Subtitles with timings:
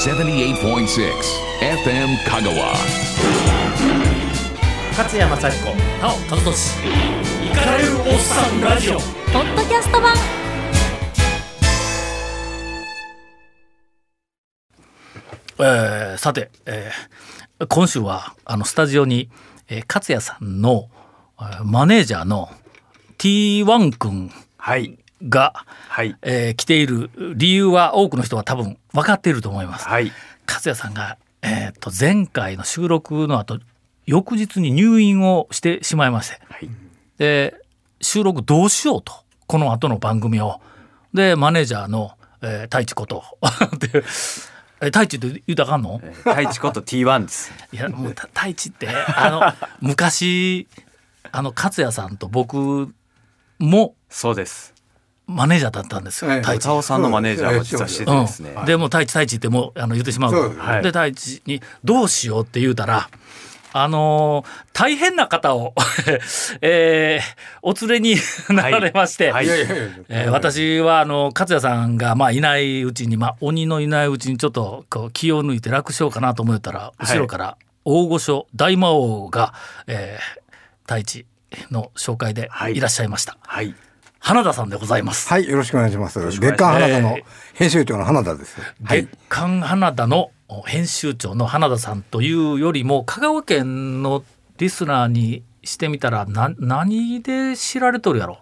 [0.00, 0.56] 78.6
[1.60, 2.72] FM Kagawa.
[4.96, 6.78] 勝山幸子なお和俊
[7.44, 10.14] イカれるおっさんラジオポッドキャスト版
[15.58, 19.28] えーさて、えー今週はあのスタジオに、
[19.68, 20.88] えー勝也さんの
[21.38, 22.48] えーマネージャーの
[23.18, 24.98] T1 君はい。
[25.28, 25.52] が、
[25.90, 26.16] はい。
[26.22, 29.86] えー来ている理由は多くの人は多分分かっていると思います。
[29.86, 30.12] はい。
[30.46, 33.58] 勝也さんが、えー、と前回の収録の後
[34.06, 36.68] 翌日に入院をしてしまいまして、はい。
[37.18, 37.54] で
[38.00, 39.12] 収録どうしようと
[39.46, 40.60] この後の番組を
[41.12, 43.22] でマネージャーの、えー、太一こと
[43.78, 44.02] で
[44.82, 46.00] え太一って言うたかんの？
[46.24, 47.52] 太一こと T1 です。
[47.72, 50.66] いやもうた太一ってあの昔
[51.32, 52.92] あの勝也さんと僕
[53.58, 54.74] もそうです。
[55.30, 56.56] マネージャーだったんですよ、ええ太一。
[56.58, 58.54] 歌尾さんのマネージャーも実はしててですね。
[58.56, 60.32] うん、でも太一太一ってもうあの言ってしまう
[60.82, 63.08] で太一に「どうしよう」って言うたら
[63.72, 65.74] あのー大変な方を、
[66.62, 68.16] えーお連れに
[68.48, 69.46] なられまして、はい。
[69.46, 69.74] いやいやいや。
[70.08, 79.54] えー私はあの勝也さんがまあいないうちに、まあ、鬼のいないうちにちょっとこう気を抜いて楽しようかなと思ったら後ろから大御所大魔王が、
[79.86, 80.40] えー
[80.90, 81.26] 太一
[81.70, 82.76] の紹介ではい。
[82.76, 83.72] いらっしゃいました、はい。
[84.22, 85.28] 花田さんでございます。
[85.28, 86.20] はい、よろしくお願いします。
[86.20, 87.18] 月刊花田の
[87.54, 88.56] 編集長の花田です。
[88.82, 90.30] 月刊花田の
[90.66, 94.22] 編集長の花田さんというよりも香川県の
[94.58, 98.38] リスナーにしてみたらな何で知られとるやろ？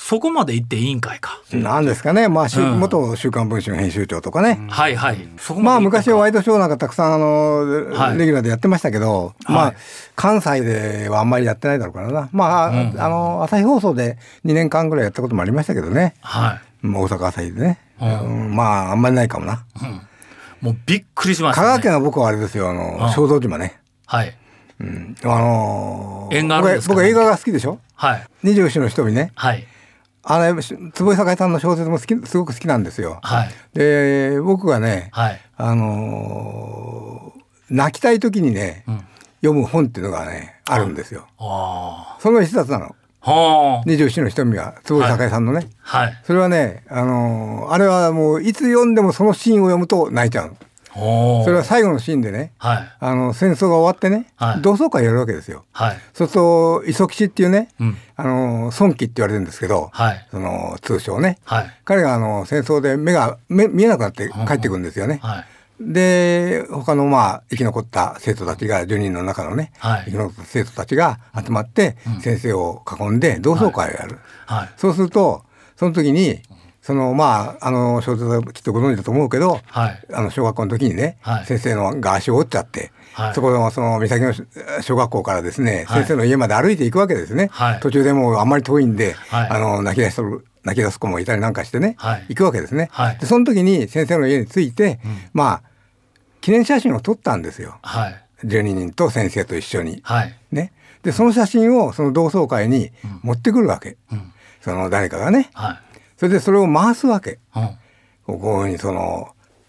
[0.00, 4.58] そこまで言っていいんかいか、なんですかね、まあ、元週刊文春編集長とかね。
[4.70, 5.28] はいはい。
[5.38, 8.16] そこまあ昔はワイドショーなんかたくさんあの、はい。
[8.18, 9.74] レギュラーでやってましたけど、まはい。
[9.74, 9.74] あ
[10.14, 12.28] 関西ではあんまりやってないだろうからな。
[12.32, 16.14] まあ、あの朝日放送で2年間ぐらいやったこともありましたけどね。
[16.20, 16.86] はい。
[16.86, 17.78] まあ大阪朝日でね。
[17.98, 19.64] まああんまりないかもな。
[20.60, 22.76] もうびっくりしました、香ね、川県は僕はあれですよ、あうん。
[22.78, 23.80] の小豆島ね。
[24.06, 24.34] はい。
[24.80, 25.16] うん。
[25.24, 27.80] あのー僕僕映画が好きでしょ？
[27.96, 28.26] はい。
[28.44, 29.32] 二十四の瞳ね。
[29.34, 29.66] はい
[30.30, 30.54] あれ
[30.92, 33.18] 坪井栄さんの小説も好きすごく好きなんですよ。
[33.22, 37.38] はいで僕がね、はいあのー
[37.70, 38.98] 泣きたい時にね、ん
[39.42, 41.26] 読む本っていうのがねあるんですよ。
[41.38, 42.94] あその一冊なの。
[43.86, 45.68] 二十四の瞳が坪井栄さんのね。
[45.80, 50.56] はいそれはね、あのーあれはもういつ読んでもそのシーンを読むと泣いちゃう
[51.44, 52.92] それは最後のシーンでね、はい。
[52.98, 54.62] あの戦争が終わってね、はい。
[54.62, 55.64] 同窓会やるわけですよ。
[55.72, 55.96] はい。
[56.12, 57.96] そうすると磯吉っていうね、うん。
[58.16, 60.26] あの孫吉って言われるんですけど、はい。
[60.30, 61.70] その通称ね、はい。
[61.84, 65.20] 彼があの戦争で目が目見えなくなって帰ってくるんですよね。
[65.22, 65.44] はい。
[65.80, 70.04] で他のまあ生き残った生徒たちが10人の中のね、はい。
[70.06, 74.18] 生き残った生徒たちが集まって先生を囲んで同窓会をやる。
[74.46, 74.68] はい。
[74.76, 75.44] そうすると
[75.76, 76.40] その時に
[76.88, 80.02] そのまああの小説はきっとご存知だと思うけど、はい。
[80.10, 81.44] あの小学校の時にね、はい。
[81.44, 83.34] 先生のが足を折っちゃって、はい。
[83.34, 84.32] そこのその岬の
[84.80, 86.04] 小学校からですね、はい。
[86.04, 87.80] 先生の家まで歩いていくわけですね、はい。
[87.80, 89.50] 途中でもうあんまり遠いんで、はい。
[89.50, 93.18] あの泣き出しとる泣き出す子もいたりなんかしてね、はい行くわけですね、はい。
[93.18, 94.98] でその時に先生の家に着いて、
[95.34, 95.62] まあ
[96.40, 97.78] 記念写真を撮ったんですよ。
[97.82, 98.24] はい。
[98.46, 100.00] 12人と先生と一緒に。
[100.04, 100.34] はい。
[100.52, 100.72] ね、
[101.02, 104.32] でその写真をその同窓会に持ってくるわけ、うん。
[104.62, 105.50] その誰かがね。
[105.52, 105.87] はい
[106.18, 107.38] それでそれを回すわけ。
[107.54, 107.78] うん。
[108.26, 109.28] こういうふうにその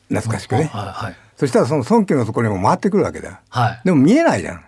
[0.09, 1.15] 懐かしくね、はいはい。
[1.37, 3.41] そしたらその孫家のところにも回ってくるわけだ。
[3.49, 3.81] はい。
[3.85, 4.63] でも見えないじゃん。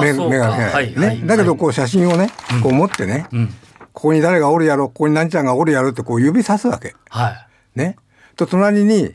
[0.00, 1.06] 目目が見えない、はいね。
[1.06, 2.30] はいだけどこう写真をね、
[2.62, 3.48] こう持ってね、うん。
[3.92, 6.94] ここに誰がおるやろここに何ちゃんがおるやろってこう指さすわけ。
[7.08, 7.30] は
[7.74, 7.78] い。
[7.78, 7.96] ね。
[8.36, 9.14] と隣に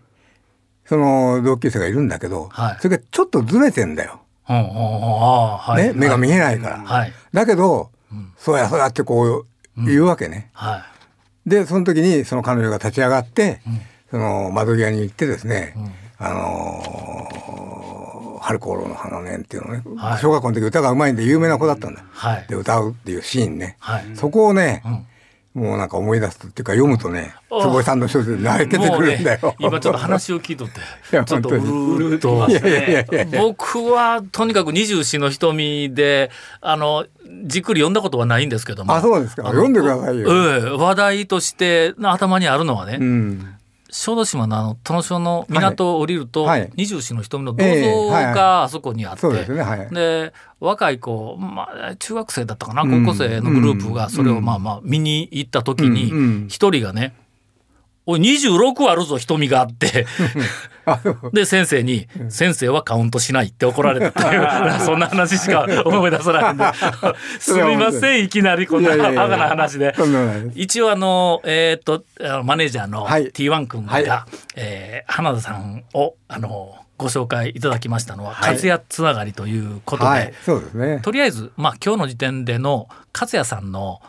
[0.85, 2.77] その同級生がいるんだけど、はい。
[2.81, 5.88] それがちょっとずれてんだよ、はい。
[5.88, 7.13] ね、目が見えないから、はい。
[7.33, 7.89] だけど、
[8.38, 9.45] そうやそうやってこ
[9.77, 10.94] う言うわけね、はい
[11.45, 13.61] でその時にその彼女が立ち上がって、
[14.11, 15.73] その窓際に行ってですね、
[16.17, 17.16] あのー
[18.45, 20.19] 春航路の花ねっていうのね、はい。
[20.19, 22.45] 小学校の時歌がうまいんで有名な子だったんだ、はい。
[22.47, 24.06] で歌うっていうシーンね、はい。
[24.16, 24.83] そこをね、
[25.55, 33.41] もうなんか思い出すっていうか読むとね坪井さんの小説で泣けてくるんだよ、ね、今ちょっと話を聞いとってちょっとう本るうるといやいやいやいやいや。
[33.41, 37.06] 僕はとにかく二十四の瞳であの
[37.45, 38.94] じっくり読んだことはないんですけども。
[38.94, 39.44] あそうですか。
[39.44, 43.56] 読んでくださいよ、ええ話題として頭にあるのはね、うん
[43.95, 46.69] 小豆島のあの殿所の港を降りると、はい。
[46.75, 49.27] 二十四の瞳の銅ええ像があそこにあって、
[49.89, 57.15] で若い子、まあ、中学生だったかな高校生のグループがそれをまあまあ見に行った時に一人がね
[58.06, 60.06] 「おい26あるぞ瞳が」って
[61.33, 64.45] で先生に「先生はカウントしない」って怒られたっていう
[64.85, 66.65] そんな話しか思い出さないんで。
[67.39, 68.29] すみませんい。
[68.29, 69.95] きなりこんなバカな話で。
[70.55, 72.03] 一応あのえーっと
[72.43, 73.31] マネージャーのはい。
[73.31, 74.05] T1 君が、はい。
[74.55, 78.53] えー花田さんをあのご紹介いただきましたのははい。
[78.53, 80.33] 勝也つながりということで、はい。
[80.43, 80.99] そうですね。
[81.01, 83.99] とりあえず、まあ、今日の時点での勝也さんの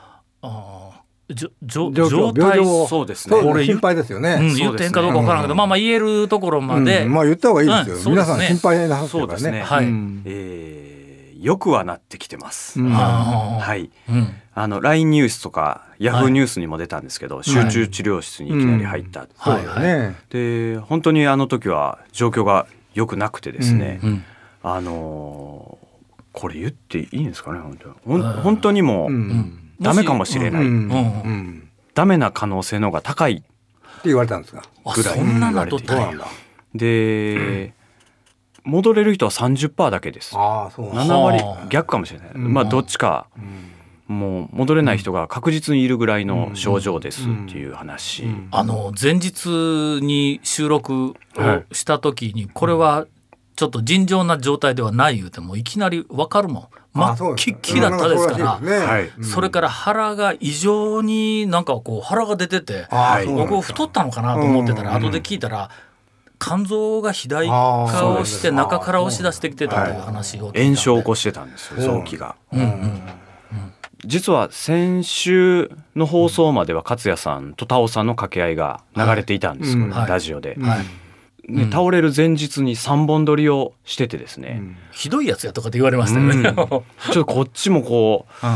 [1.29, 3.37] じょじょ状況状態病状をそうですね。
[3.65, 8.35] 心配ですよね、うん、言ってんかどうかわからんけど、まあまあ言えるところまで、うんまあ言った方がいいですよ、うんそうですね。
[8.35, 9.61] 皆さん心配なさそうですね。
[9.61, 9.87] るからね。
[9.87, 9.93] はい。
[9.93, 10.97] うんえー
[11.39, 12.81] よくはなってきてます。
[12.81, 13.91] はい。
[14.09, 14.35] うん。
[14.55, 19.21] あの LINE ニュースとかヤフはいーニュースにも出たんですけど、集中治療室にいきなり入った。
[19.21, 24.25] はいそうだね、で本当にあの時は状況が良くなくてですね、うん。
[24.63, 25.87] あのー
[26.33, 30.69] これ言っていいんですかね本当本当にもう、うんダメかもしれない、うん。
[30.69, 30.73] うん。
[30.73, 31.69] うん。
[31.95, 33.35] ダメな可能性の方が高い。
[33.35, 33.45] って
[34.05, 34.63] 言われたんですか？
[34.85, 35.19] あぐらい。
[35.19, 36.27] そんなのとったんや言わ
[36.75, 37.73] れで、
[38.65, 40.37] 戻れる人は30%だけです。
[40.37, 41.15] ああそうなんだ。
[41.15, 41.67] 7割はあ。
[41.69, 42.53] 逆かもしれない、うん。
[42.53, 43.29] まあどっちか。
[43.37, 43.73] うん。
[44.09, 48.49] もう戻れない人が確実にいるぐらいの症状ですっていう話、うん。
[48.53, 49.49] あの前日
[50.01, 51.15] に収録を
[51.73, 53.07] した時にこれは
[53.57, 56.69] ちょっと尋常な状態ではない言うてもいきなり分かるもん。
[56.93, 58.61] 真っあきっきりだったですから。
[59.25, 65.71] それから腹が異常になんかこう腹が出ててああはい僕太ったのかなと思ってたらうん後で聞いたら
[66.39, 71.81] 肝臓が肥大化をして中から押し出してきてたという話を炎症を起こしてたんですよう。
[71.81, 72.37] ん臓器が。
[72.53, 73.03] うんうん
[74.05, 80.09] 実は先週の放送までは勝也さんとタオさんの掛け合いが流れていたんですはい。
[80.09, 81.06] ラジオで、はい
[81.49, 81.71] ねうん。
[81.71, 84.63] 倒れる前日に3本撮りをしててですね、
[84.93, 86.37] ひどいやつやとかって言われましたよね。
[86.37, 86.55] うん。
[86.55, 88.47] ちょっとこっちもこう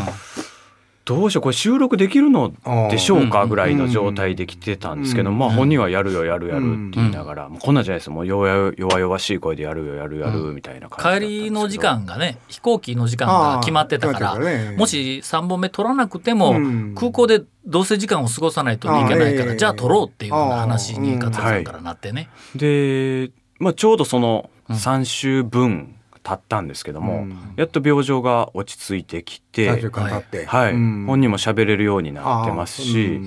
[1.05, 2.53] どうしようこれ収録できるの
[2.91, 5.39] でしょうかうんぐらいの状態で来てたんですけど、うん。
[5.39, 8.11] まあ本人はやるよやるやるって言いながら、もうこんなんじゃないです。
[8.11, 11.21] もう弱々弱々しい声でやるよやるやるみたいな感じだったん。
[11.21, 16.95] 帰りの時間がね飛行機の時間が決まってたからねもし3本目取らなくても、うん。
[16.95, 21.65] 空港でどうせ時間を過ごさないといけないから、じゃあ取ろうっていうような話に勝也さん。
[21.65, 22.29] からなってね。
[22.55, 24.77] で、まあ、ちょうどそのうん。
[24.77, 27.39] 3週分経ったんですけども、うん。
[27.57, 30.47] やっと病状が落ち着いてき3週て、間経って。
[30.47, 30.73] はい。
[30.73, 31.05] うん。
[31.07, 33.21] 本人も喋れるようになってますし、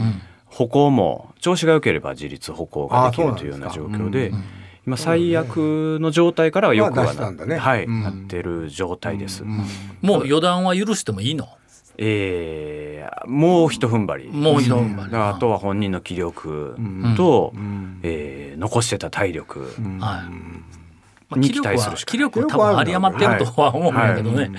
[0.46, 4.32] 歩行も調子が良ければ自立歩行ができるというような状況で、
[4.86, 7.58] 今最悪の状態からはよくはな,、ね。
[7.58, 8.04] はいうん。
[8.04, 9.44] なってる状態です。
[9.44, 9.64] うん
[10.02, 11.48] もう予断は許してもいいの？
[11.98, 14.30] えーもう一踏ん張り。
[14.30, 15.16] もう一度踏ん張り。
[15.16, 17.14] あとは本人の気力うん。
[17.16, 18.00] と、うん。
[18.04, 20.00] えー残してた体力、うんはい。
[20.00, 20.30] まあ
[21.40, 24.52] に気力は期待するし気力は多分有り余ってるとは思うんだけどね。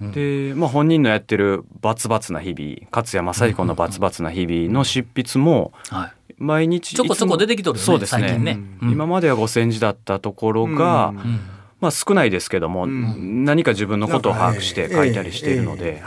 [0.00, 6.12] で、まあ、本人のやってるバツバツな日々勝谷正彦のバツバツな日々の執筆もはい。
[6.38, 8.22] 毎日ちょこちょこ出てきとるよねそうですね。
[8.22, 8.58] 最近ね。
[8.82, 8.90] うん。
[8.90, 11.16] 今までは5,000字だったところが、うん。
[11.18, 11.40] うん。
[11.80, 13.44] まあ、少ないですけども、ん。
[13.44, 16.02] 何か自分のことを把握して書いたりしているので、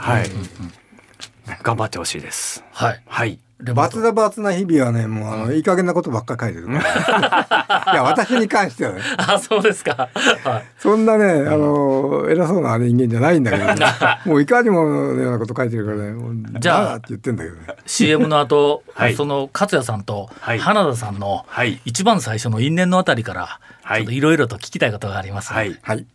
[1.62, 2.64] 頑張ってほしいです。
[2.70, 3.02] はい。
[3.06, 7.46] はいバツだバツな日々はねもうあのいい加減なことばっかり書いてるか
[7.86, 7.92] ら。
[7.94, 9.00] いや私に関してはね。
[9.16, 10.10] あそうですか。
[10.44, 10.64] はい。
[10.78, 13.86] そんなねあの偉そうな人間じゃないんだけど、ね、
[14.26, 16.12] もういかにものようなこと書いてるからね。
[16.12, 17.62] もうじゃあって言ってんだけどね。
[17.86, 19.14] CM の後、 はい。
[19.14, 20.58] その勝也さんとはい。
[20.58, 21.80] 花田さんのはい。
[21.86, 24.00] 一番最初の因縁のあたりからはい。
[24.00, 25.78] ちょっといろいろと聞きたいことがあります、はい。
[25.82, 26.06] はい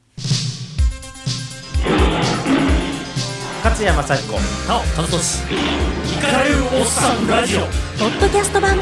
[3.63, 4.33] 勝山幸子。
[4.67, 7.59] なお田俊イカれるおっさんラジオ。
[7.59, 7.65] ポ
[8.07, 8.75] ッドキャスト版。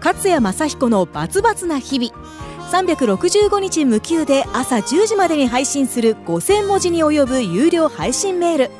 [0.00, 2.28] 勝谷正彦のバツバツな日々。
[2.72, 8.70] 365日無休で朝10時までに配信する5000文字に及ぶ有料配信メール。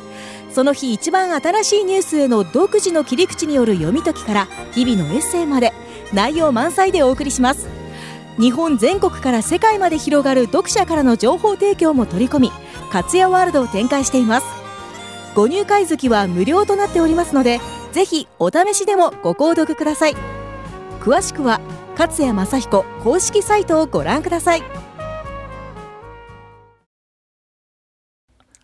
[0.53, 5.73] その日一番新しいニュースへの独自の切り口による読み解きから日々のエッセイまで
[6.13, 7.78] 内容満載でお送りします
[8.39, 12.53] 日本全国から世界まで広がる読者からの情報提供も取り込み
[12.93, 14.47] 勝谷ワールドを展開しています。
[15.35, 17.61] ご入会月は無料となっておりますので
[17.93, 20.15] ぜひお試しでもご購読ください。
[21.01, 21.61] 詳しくは
[21.99, 24.63] 勝谷正彦公式サイトをご覧ください。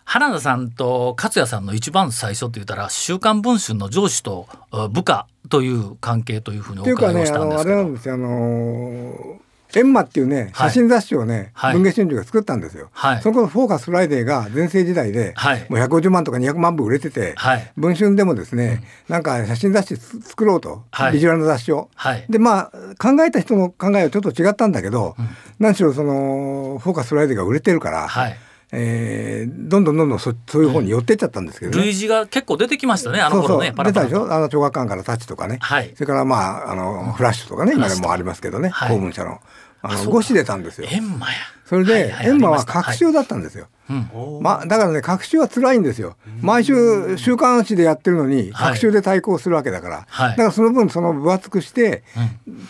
[0.04, 9.43] 花田さんと勝也さんの一番最初って言ったら「週刊文春」の上司とあ部下という関係というふうにお伺いをしたんねあのあですけどれなんですよあの
[9.81, 10.71] エンマっていうねはい。
[10.71, 11.73] 写真雑誌をね、はい。
[11.75, 12.90] 文藝春秋が作ったんですよ。
[12.93, 13.23] はい。
[13.23, 15.66] その頃フォーカスフライデーが全盛時代で、はい。
[15.69, 17.73] もう150万とか200万部売れてて、はい。
[17.76, 21.12] 文春でもですね、なんか写真雑誌つ作ろうと、はい。
[21.12, 21.90] ビジュアルの雑誌を。
[21.95, 22.25] はい。
[22.28, 25.16] でまあ考えた人の考えはちょっと違ったんだけど、
[25.59, 28.37] 何しろそのフォーカスフライデーが売れてるから、はい
[28.73, 31.85] えーどんどんどんどんそそういう方に寄ってっちゃったんですけどね。
[31.85, 33.85] 類似が結構出てきましたねあの頃ねそうそう。
[33.85, 34.33] 出たでしょ？
[34.33, 35.92] あの長学館からタッチとかね、はい。
[35.94, 38.94] それからまああのフラッシュとかね今でもありますけどね、はい。
[38.94, 39.40] 公文社の
[39.84, 40.18] あのそうか。
[40.20, 40.88] 5紙出たんですよ。
[40.90, 41.34] エンマや。
[41.66, 43.68] それで、はいはいエンマは隔週だったんですよ。
[43.90, 44.42] うん。
[44.42, 46.16] まあ、だからね隔週は辛いんですよ。
[46.40, 48.72] 毎週週刊誌でやってるのにはい。
[48.72, 50.30] 隔週で対抗するわけだから、はい。
[50.30, 52.02] だからその分その分厚くして、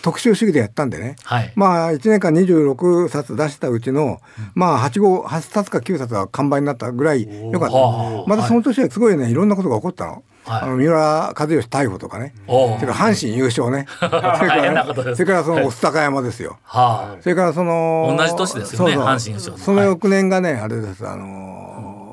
[0.02, 1.52] 特集主義でやったんでね、はい。
[1.54, 4.20] まあ1年間26冊出したうちの、
[4.54, 7.76] まあ8号8冊か9冊は完売になったぐらいよかった。
[7.76, 10.24] はあまたその年はすごいねいろんなことが起こったの。
[10.44, 10.62] はい。
[10.62, 16.58] あの三浦知良逮捕とかね、それから阪神優勝ね、 それからことですそれからその御巣鷹山ですよ。
[16.64, 19.04] はそれからその同じ年ですよねそうそう。
[19.04, 19.58] 阪神優勝の。
[19.58, 21.06] その翌年がね、あれです。
[21.06, 22.04] あのー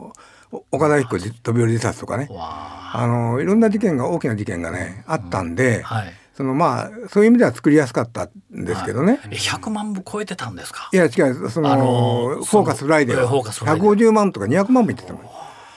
[0.54, 2.28] お岡田彦飛び降り自殺とかね。
[2.30, 6.14] あ、のーいろんな事件が大きな事件がねあったんで、あはい。
[6.36, 8.24] そのまあそういう意味では作りやすかった
[8.54, 9.20] んですけどね。
[9.30, 10.90] え100万部超えてたんですか？
[10.92, 11.50] いや違う。
[11.50, 13.44] その、あのーフォーカスフライデーは。
[13.44, 15.22] カスフライデー150万とか200万も言ってたもん。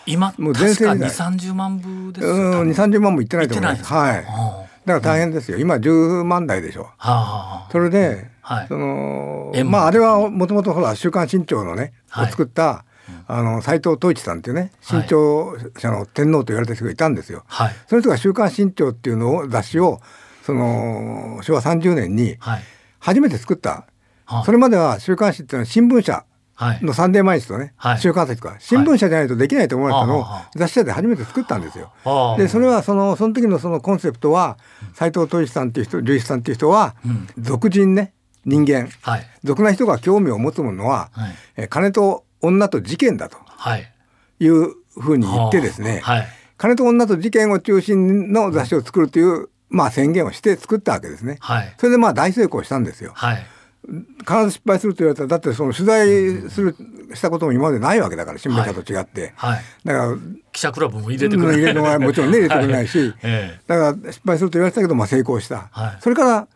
[0.07, 2.71] 今もう全確か2盛時代三3 0万部ですようん多分。
[2.71, 3.85] 2、30万も言ってないと思います。
[3.85, 4.25] はい。
[4.25, 5.59] だはあから大変ですよ。
[5.59, 6.89] 今10万台でしょ。
[6.99, 8.69] はそれで、はい。
[8.69, 12.27] そのまああれはもともとほら「週刊新潮」のね、はい。
[12.27, 12.85] を作った、
[13.27, 14.71] あの斎藤統一さんっていうねはい。
[14.83, 17.45] 新潮社の天皇と言われた人がいたんですよ。
[17.47, 17.75] はい。
[17.89, 20.01] その人が「週刊新潮」っていうのを雑誌を
[20.43, 22.63] その昭和30年にはい。
[22.99, 23.87] 初めて作った。
[24.27, 24.45] はい。
[24.45, 27.99] それまでは週刊誌っていうのは新聞社はいのサンデー毎日とね、はい。
[27.99, 31.93] 週刊誌とか新聞社じゃないとできないと思われたのを雑誌社で初めて作ったんですよ。
[32.05, 32.39] はあ。
[32.39, 34.59] でそれはそのその時のそのコンセプトは
[34.95, 37.27] 斎藤統一さんっていう人隆一さんっていう人は、うん。
[37.39, 38.89] 俗人ね人間。
[39.03, 39.27] はい。
[39.43, 41.35] 俗な人が興味を持つものは、はい。
[41.57, 43.93] え金と女と事件だとはい。
[44.41, 46.29] いうふうに言ってですね、はい。
[46.57, 51.39] 金と女と事件を中心の雑誌を作るという、まあ、宣言をして作ったわけですね。
[51.41, 51.75] はい。
[51.79, 53.13] それでまあ大成功したんですよ。
[53.15, 53.47] はい
[53.87, 56.77] 必ず失敗すると言われたらだってその取材する
[57.15, 60.17] したことも今までないわけだから新聞社と違って、はいだから
[60.53, 66.49] 記者クラブも入れてくれ入れるのはもちろんね入れてくれないし、 ええだから失敗すると言われてたけど、まあ、成功した、はいそれから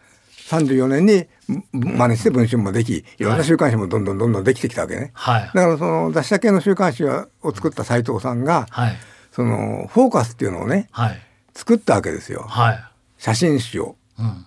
[0.48, 1.26] 34年に
[1.72, 8.96] 真似して文春もできいろんな週刊誌もどんどんどんどんできてきたわけね、はいだからその雑誌社系の週刊誌を作った斉藤さんが、はい
[9.30, 11.20] そのフォーカスっていうのをねはい
[11.54, 12.44] 作ったわけですよ。
[12.48, 12.84] はい
[13.18, 13.96] 写真誌を。
[14.18, 14.46] うん。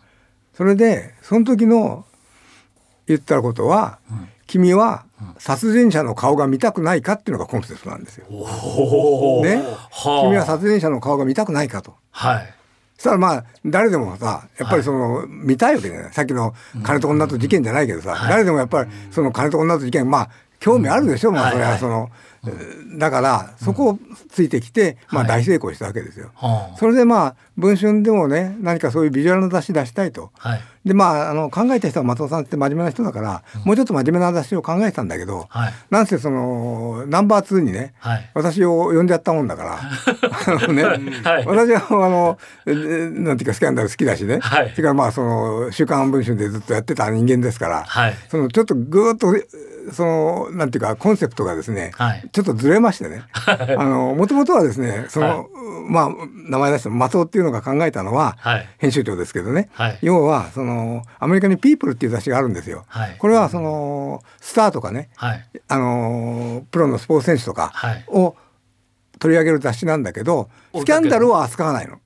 [0.54, 2.06] それでその時の
[3.12, 4.00] 言ったことは、
[4.48, 5.06] 君は
[5.38, 8.28] 殺人者の顔が見たくないかっていうのがコンセプトなんですよ。
[8.30, 10.28] ね、はあ。
[10.28, 11.96] 君は殺人者の顔が見たくないかと。
[12.12, 12.54] はい。
[12.98, 16.14] そしたらまあ誰でもさやっぱりその、見たいわけじゃない。
[16.14, 16.54] さっきの
[16.84, 21.72] 金と女と事件じゃないけどさ、誰でもやっぱりその金と女と事件まあ興味あるでしょ、まあそれはい。
[21.72, 22.10] ははいその、
[22.98, 26.32] だからそこをついてきて、まあ大成功したわけですよ。
[26.36, 26.78] はあ。
[26.78, 30.32] それでまあ文春でもね何かそういうビジュアルの雑誌出したいと。
[30.38, 30.62] はい。
[30.84, 35.74] でまああの考えた人は松尾さんって真面目な人だから、もうちょっと真面目な雑誌を考えてたんだけど、はい。
[35.92, 38.32] なんせそのナンバー2にね、はい。
[38.34, 39.80] 私を呼んじゃったもんだから
[40.74, 41.46] ね、はい。
[41.46, 44.72] 私はあのえなんていうかスキャンダル好きだしね、はい。
[44.72, 48.16] それからまあその「週刊文春」でずっとやってた人間ですから、はい。
[48.30, 49.34] そのちょっとぐーっと
[49.92, 52.30] そのなんていうかコンセプトがですね、はい。
[52.32, 53.24] ちょっとずれましてね。
[53.48, 55.48] あのもともとはですねその、はい。
[55.90, 56.10] まあ
[56.50, 58.70] 名前出した松尾っていうのが考えたのは、はい。
[58.78, 59.98] 編集長ですけどね、はい。
[60.02, 62.86] 要はそのアメリカに「ピープルっていう雑誌があるんですよ。
[62.88, 63.16] はい。
[63.18, 65.46] これはそのスターとかねはい。
[65.68, 68.06] あのプロのスポーツ選手とかはい。
[68.08, 68.36] を
[69.22, 72.00] 取り上げる雑誌なんだけど、スキャンダルは扱わないの。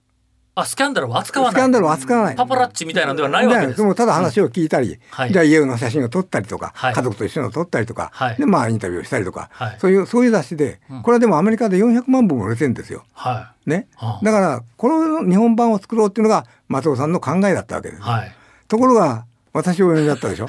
[0.57, 1.53] あスキャンダルは扱わない。
[1.53, 2.35] スキャンダルは扱わない。
[2.35, 3.77] パパラッチみたいなのではないわけです。
[3.77, 5.31] でもただ話を聞いたり、はい。
[5.31, 6.93] じゃあ家の写真を撮ったりとか、はい。
[6.93, 8.37] 家族と一緒のを撮ったりとか、はい。
[8.37, 9.77] でまあインタビューをしたりとか、はい。
[9.79, 13.03] そういうそういう雑誌で、これはでもアメリカで400万部も売れてるんですよ。
[13.13, 14.25] はね、はあ。
[14.25, 18.01] だからこの日本版を作ろうっていうのが松尾さんの考えだったわけです。
[18.67, 19.25] ところが
[19.55, 20.47] 私を呼んじゃったでしょ？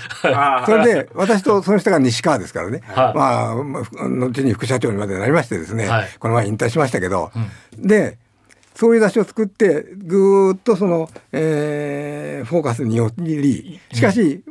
[0.67, 2.83] それで私とその人が西川ですからね。
[2.85, 3.15] はい。
[3.15, 5.87] まあ後に副社長にまでなりましてですね。
[5.87, 6.09] はい。
[6.19, 7.31] この前引退しましたけど、
[7.79, 8.19] で
[8.75, 14.43] そういう雑誌を作ってぐーっとその、えーフォーカスによりしかし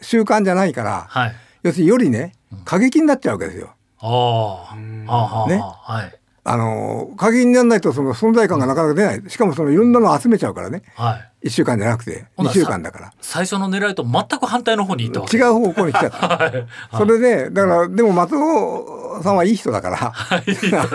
[0.00, 1.34] 習慣じゃないから、はい。
[1.62, 3.74] 要するによりね過激になっちゃうわけですよ。
[3.98, 4.76] あ
[5.08, 9.30] あああねはいあの過激にならないとその存在感がなかなか出ない。
[9.30, 10.82] しかもそのいろんなのを集めちゃうからね。
[10.96, 11.46] はい。
[11.46, 12.22] 1週間じゃなくて。
[12.22, 13.12] 2ほな週間だから。
[13.20, 15.36] 最初の狙いと全く反対の方に行ったわけ。
[15.36, 16.18] 違う方向に来ちゃった。
[16.36, 16.66] はい。
[16.96, 20.00] それでだからでも松尾さんはいい人だから、い。
[20.74, 20.88] あ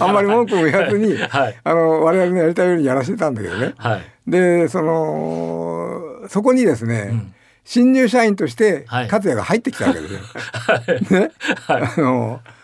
[0.00, 1.56] あんまり文句も言わずに、はい。
[1.62, 3.74] あの我々のやりたいようにやらせてたんだけどね。
[3.76, 4.02] はい。
[4.26, 7.34] でそのそこにですね、ん。
[7.66, 9.04] 新入社員としてはい。
[9.04, 10.20] 勝也が入ってきたわけですよ。
[11.20, 11.32] ね、
[11.66, 12.55] あのあ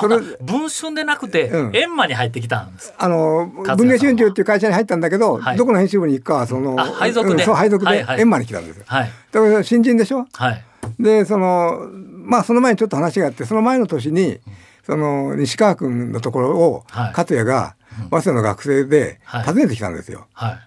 [0.00, 1.70] それ文春でなくてうん。
[1.70, 2.94] 閻魔に入ってきたんです。
[2.96, 5.56] あの文藝春秋っていう会社に入ったんだけど、はい。
[5.56, 7.34] どこの編集部に行くかはそのあ配属で。
[7.34, 8.84] うんそう配属で円満に来たんですよ。
[8.86, 9.10] はい。
[9.30, 10.26] だから新人でしょ？
[10.32, 10.64] はい。
[10.98, 11.88] でその
[12.24, 14.38] まあその前にちょっと話があってその前の年に
[14.84, 17.12] その西川君のところをはい。
[17.14, 17.76] 勝也が
[18.10, 19.44] 早稲田の学生ではい。
[19.44, 20.26] 訪ねてきたんですよ。
[20.32, 20.58] はい。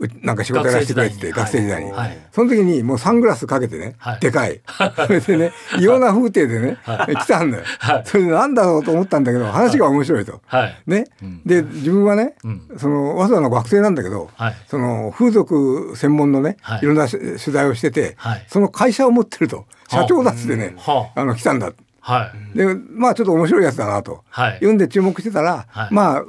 [0.00, 1.92] うなんか仕事やらせてくれってて学学生時代に、
[2.32, 4.20] その時にもうサングラスかけてね、はい。
[4.20, 4.60] でかい。
[5.06, 7.64] そ れでね異様な風景でね、来たんだよ、
[8.04, 10.82] それでなんだろうと思ったんだけど話が面白いと、はい。
[10.86, 11.06] ね、
[11.44, 12.62] で自分はね、ん。
[12.78, 14.56] その早稲田の学生なんだけど、はい。
[14.68, 16.78] その風俗専門のね、はい。
[16.82, 18.46] い、ろんなし取材をしてて、はい。
[18.48, 21.20] その会社を持ってると社長だっつってね、はあ。
[21.20, 21.72] あの来たんだ。
[22.00, 22.56] はい。
[22.56, 24.52] でまあちょっと面白いやつだなと、はい。
[24.54, 25.94] 読んで注目してたら、はい。
[25.94, 26.24] まあ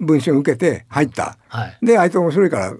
[0.00, 1.86] 文春受けて入った、はい。
[1.86, 2.74] であいつ面白いから、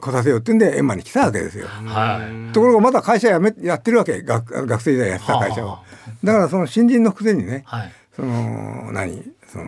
[0.00, 1.66] 来させようってんでエンマに来たわけですよ。
[1.66, 2.20] は
[2.50, 2.52] い。
[2.52, 4.22] ところがまだ会社辞めやってるわけ。
[4.22, 5.68] 学学生時代やってた会社を。
[5.70, 5.82] は
[6.24, 7.92] だからその新人のくせにね、はい。
[8.14, 9.66] その何その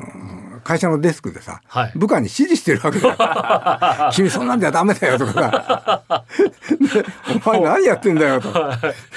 [0.65, 1.93] 会社のデスクでさ、はい。
[1.95, 3.17] 部下に指示してるわけだよ
[4.13, 6.25] 君そんなんじゃダメだよとかさ
[6.71, 7.05] で
[7.47, 8.53] お前何やってんだよと、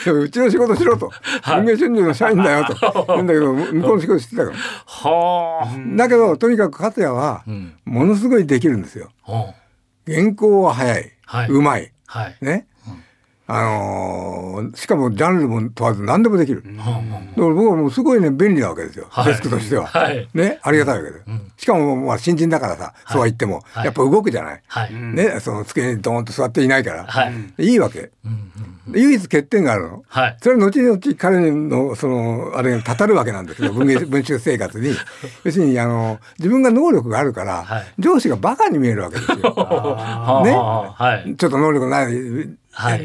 [0.05, 1.09] でうちの仕事しろと。
[1.45, 3.05] 文藝春秋の社員だよと。
[3.07, 5.97] 言うんだけど向こうの仕事してたからはあ。
[5.97, 7.73] だけどとにかく勝也はん。
[7.85, 9.09] ものすごいできるんですよ。
[9.27, 9.43] うん
[10.07, 11.49] 原稿は早い、はい。
[11.49, 11.91] うまい。
[12.05, 12.37] はい。
[12.41, 12.67] ね、
[13.53, 19.25] あのーしかもジャンルも問わず何でもできる、だから僕はもうすごいね便利なわけですよ、はい。
[19.25, 20.27] デスクとしては、はい。
[20.33, 21.21] ねありがたいわけで、
[21.57, 23.85] しかもまあ新人だからさ、そうは言っても、はい。
[23.85, 24.93] やっぱ動くじゃない、はい。
[24.93, 27.65] ねその机にドーンと座っていないから、はい。
[27.65, 28.11] いいわけ、
[28.87, 30.37] で唯一欠点があるの、はい。
[30.41, 34.95] それは後々彼のそのあれがたたるわけなんですけど 文芸文集生活に。
[35.43, 37.85] 要するにあの自分が能力があるから、はい。
[37.99, 39.35] 上司がバカに見えるわけですよ。
[40.45, 41.35] ね。
[41.37, 42.51] ちょっと能力ない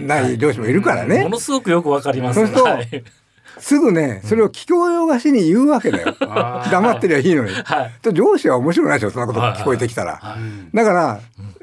[0.06, 1.22] ない上司もいるからね。
[1.22, 2.40] ものすごくよくわかります。
[2.40, 3.04] そうするとはい。
[3.58, 6.14] すぐね、それを聞こえよがしに言うわけだよ。
[6.20, 7.50] 黙ってりゃいいのに。
[7.52, 10.20] はいと上司は面白くないでしょ、そんなこと聞こえてきたら。
[10.74, 11.20] だから、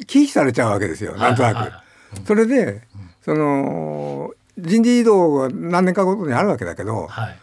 [0.08, 2.26] 忌避されちゃうわけですよ、なんとなく。
[2.26, 2.82] それで、
[3.22, 7.40] その、人事異動が何年かごとにあるわけだけど、はい。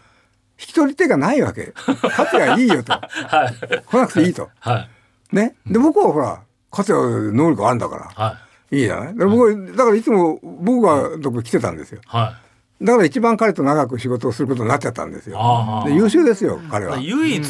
[0.59, 1.73] 引き取り手がないわけ。
[2.03, 2.93] 勝也いいよと。
[3.01, 3.83] はい。
[3.85, 4.49] 来なくていいと。
[4.59, 4.87] は
[5.31, 5.35] い。
[5.35, 5.55] ね。
[5.65, 6.39] で、僕はほら、
[6.71, 8.37] 勝也能力あるんだから。
[8.71, 8.79] はい。
[8.79, 9.15] いいじゃない？
[9.17, 12.01] で僕はだからいつも僕がどこ来てたんですよ。
[12.05, 12.33] は
[12.81, 12.85] い。
[12.85, 16.97] だから一番彼と長く仕事をすることになっちゃったんですよで優秀ですよ彼は。
[16.97, 17.47] 唯一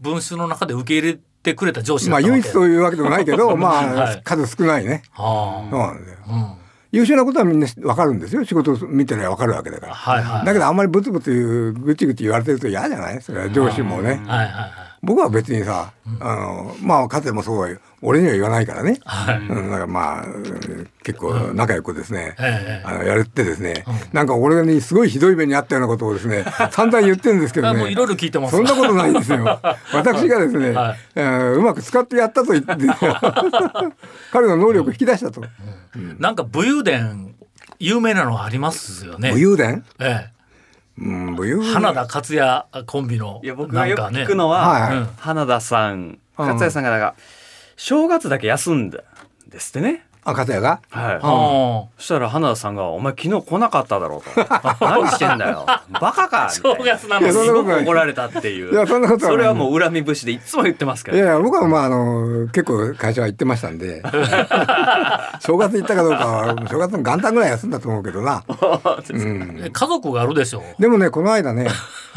[0.00, 5.02] 文集の中で受け入れてくれた上司だまあったわけ唯一というわけでもないけど まあ、はい数少ないね。
[5.10, 6.18] はそうなんだよ。
[6.28, 6.32] あ。
[6.34, 6.46] うん。
[6.92, 9.94] 優秀なことはみんな分かるんですよ仕事を見てりゃ分かるわけだから。
[9.94, 10.46] はいはい。
[10.46, 13.20] だけどあんまりブツブツ言うぐちぐち言われてると嫌じゃない？
[13.22, 14.10] それは上司もね。
[14.10, 14.72] はいはいはい。
[15.02, 18.98] 僕は別にさ、あのまあ勝也もそうよ俺には言わないからね。
[19.04, 19.38] はい。
[19.38, 20.90] うん、だからまあうん。
[21.02, 27.90] 結構仲良くですね、ええあのやれてですね、なんか俺にすごいひどい目にあったようなことをですね 散々言ってるんですけどね。
[27.90, 28.56] いろいろ聞いてます。
[28.56, 29.44] そんなことないんですよ。
[29.92, 30.74] 私がですね、
[31.56, 32.74] うまく使ってやったと言って
[34.32, 35.42] 彼の能力を引き出したと、
[36.18, 37.34] なんか武勇伝
[37.78, 39.32] 有名なのありますよね。
[39.32, 39.84] 武勇伝？
[39.98, 40.39] ええ。
[41.00, 45.08] 花田勝也コンビのいや僕がよく聞くのは、はいうん。
[45.16, 46.18] 花田さん。
[46.36, 47.14] 勝也さんがなんか
[47.76, 48.98] 正月だけ休んだ
[49.46, 50.06] んですってね。
[50.24, 50.80] あ勝也が？
[50.90, 51.14] はい。
[51.16, 54.30] はそしたら花田さんが「お前昨日来なかっただろ」うと
[54.84, 55.64] 「何してんだよ。
[56.00, 57.26] バカか」みたい正月なのに。
[57.26, 57.84] いやそんすごなことない。
[57.84, 59.38] く怒られたっていういやそんなことはない。
[59.38, 61.16] それはもう恨み節でいつも言ってますから。
[61.16, 64.02] いやいや僕はまああの結構会社は行ってましたんで。
[65.40, 68.42] 正月行ったかどうかは正月の元旦ぐらい休んだと思うけどな、
[69.10, 71.68] うん、え家族があるでしょでもねこの間ね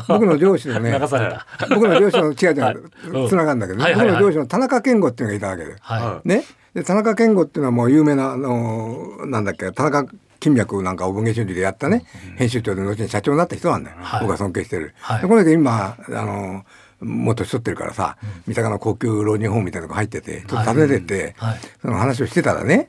[0.08, 1.46] 僕の上司のね流された。
[1.70, 2.76] 僕の上司の違う違はい。
[2.76, 3.84] うつながるんだけど、ね。
[3.86, 4.16] はいはいはい。
[4.18, 6.44] 僕の上司の田中健吾っていうのがいたわけで、はね？
[6.74, 10.06] で田中健吾っていうのはもう有名なあのなんだっけ田中
[10.40, 12.04] 金脈なんかを文藝春秋でやったね、
[12.36, 14.22] 編集長で後に社長になった人なんだよ、はい。
[14.22, 15.22] 僕は尊敬してる、はい。
[15.22, 16.66] でこの人今あの
[17.00, 21.52] もっと年取ってるからさ、三鷹の高級老人ホームみたいなのが入っててちょっと訪ねてって、はい。
[21.52, 22.88] はいその話をしてたらね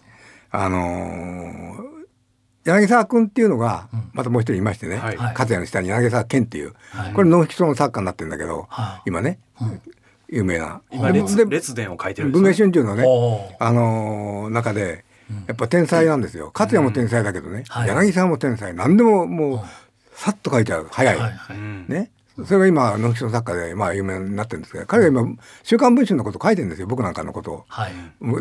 [0.51, 1.95] あのー
[2.65, 5.17] 柳沢君っていうのがまたもう一人いましてね、はい。
[5.17, 7.13] 勝也の下に柳沢健っていう、はい。
[7.13, 9.11] これノンフィクション作家になってるんだけど、はい。
[9.11, 9.39] 今ね、
[10.35, 10.83] 有名な。
[10.91, 15.05] 今列列伝を書いてるんです文よ藝春秋のねあのー中で
[15.47, 16.51] やっぱ天才なんですよ。
[16.55, 17.89] 勝也も天才だけどね、はい。
[17.89, 18.75] 柳沢も天才。
[18.75, 19.61] 何でももう
[20.15, 20.89] さっと書いちゃう。
[20.91, 21.59] 早い、はいはい。
[21.91, 22.11] ね。
[22.45, 26.89] それが今ノンフィクション作家でまあ有名になってるんですけど彼が今「週刊文春」のことを書いてるんですよ。
[26.89, 27.65] 僕なんかのことを。
[27.69, 27.93] はい。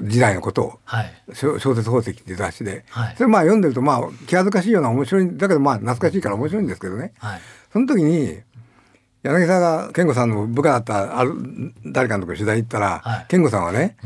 [0.03, 0.79] 時代のことを。
[0.83, 1.13] はい。
[1.33, 3.15] 小小説宝石っていう雑誌で、はい。
[3.15, 5.37] それまあ読んでるとまあ気恥ずかしいような面白い。
[5.37, 7.13] だけどまあ懐かしいから面白いんですけどね。
[7.19, 7.41] はい。
[7.71, 8.39] その時に
[9.23, 11.33] 柳沢が健吾さんの部下だったある
[11.85, 13.97] 誰かのところ取材行ったら、はい健吾さんはね、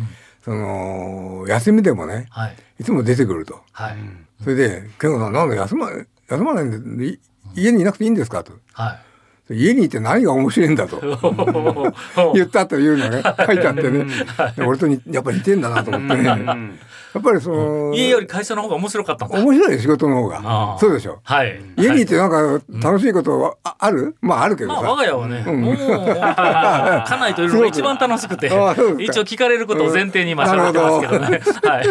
[0.46, 2.56] その休みでもねはい。
[2.80, 3.98] いつも出てくるとはい。
[4.44, 5.90] それで健吾さんなんで休ま
[6.30, 7.20] 休まないんでい
[7.56, 9.00] 家にいなくていいんですかとはい。
[9.50, 11.00] 家にいて何が面白いんだと。
[12.34, 13.24] 言ったというのね。
[13.46, 14.06] 書いてあってね、
[14.56, 20.74] で俺とにやっぱり似てんだなと思ってね、やっぱりその、家より会社の方が面白かった面白いよ仕事の方あが。
[20.76, 21.20] あそうでしょ。
[21.24, 21.60] はい。
[21.78, 24.16] 家にいてなんか楽しいことはあある？
[24.22, 28.48] まああるけどまあさ、我が家はね、もう 家内といるのが一番楽しくて。
[28.48, 31.42] 一応聞かれることを前提に今喋ってますけどね。
[31.64, 31.88] はい。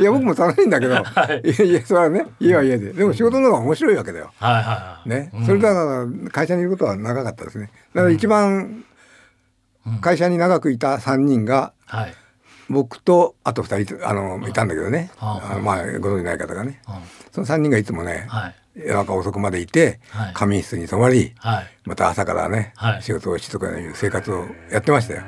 [0.00, 1.02] いや僕も楽しいんだけど、は
[1.44, 1.48] い。
[1.50, 2.92] いやいやそれはね家は家で。
[2.92, 4.30] でも仕事の方が面白いわけだよ。
[4.38, 5.08] はいはいはい。
[5.08, 7.70] ね、それだから会社にいることは長かったですね。
[7.94, 8.84] だから一番
[10.00, 12.14] 会社に長くいた3人がはい。
[12.68, 16.94] 僕とあと2人あのいたんだけどね、はああのまあご存じない方がね、うん
[17.32, 21.66] その3人がいつもね、はい夜中遅くまでいて、はい仮眠室に泊まり、はい。
[21.84, 25.22] また朝からね、はい仕事をしとかいう生活をやってましたよ。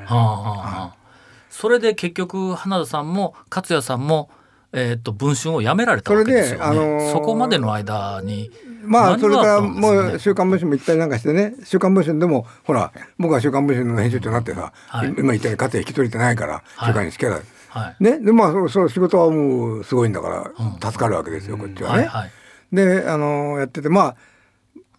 [1.51, 4.31] それで結局花田さんも勝也さんも
[4.73, 6.65] えーっと文春を辞められたわけですよね。
[6.65, 8.51] それであのーそこまでの間に
[8.83, 15.09] まあそれからもう「週刊文春」も行ったりなんかしてね「週刊文春」でもほら僕は「週刊文春」の編集長になってさ、はい。
[15.09, 16.89] 今言ったように勝引き取れてないからはい。
[16.89, 18.05] 週刊につけられはい。
[18.05, 18.19] ね。
[18.19, 20.73] でまあそうそう仕事はもうすごいんだからうん。
[20.81, 22.05] 助かるわけですよ、こっちはね。
[22.05, 22.31] はいはい。
[22.73, 24.17] であのやっててまあ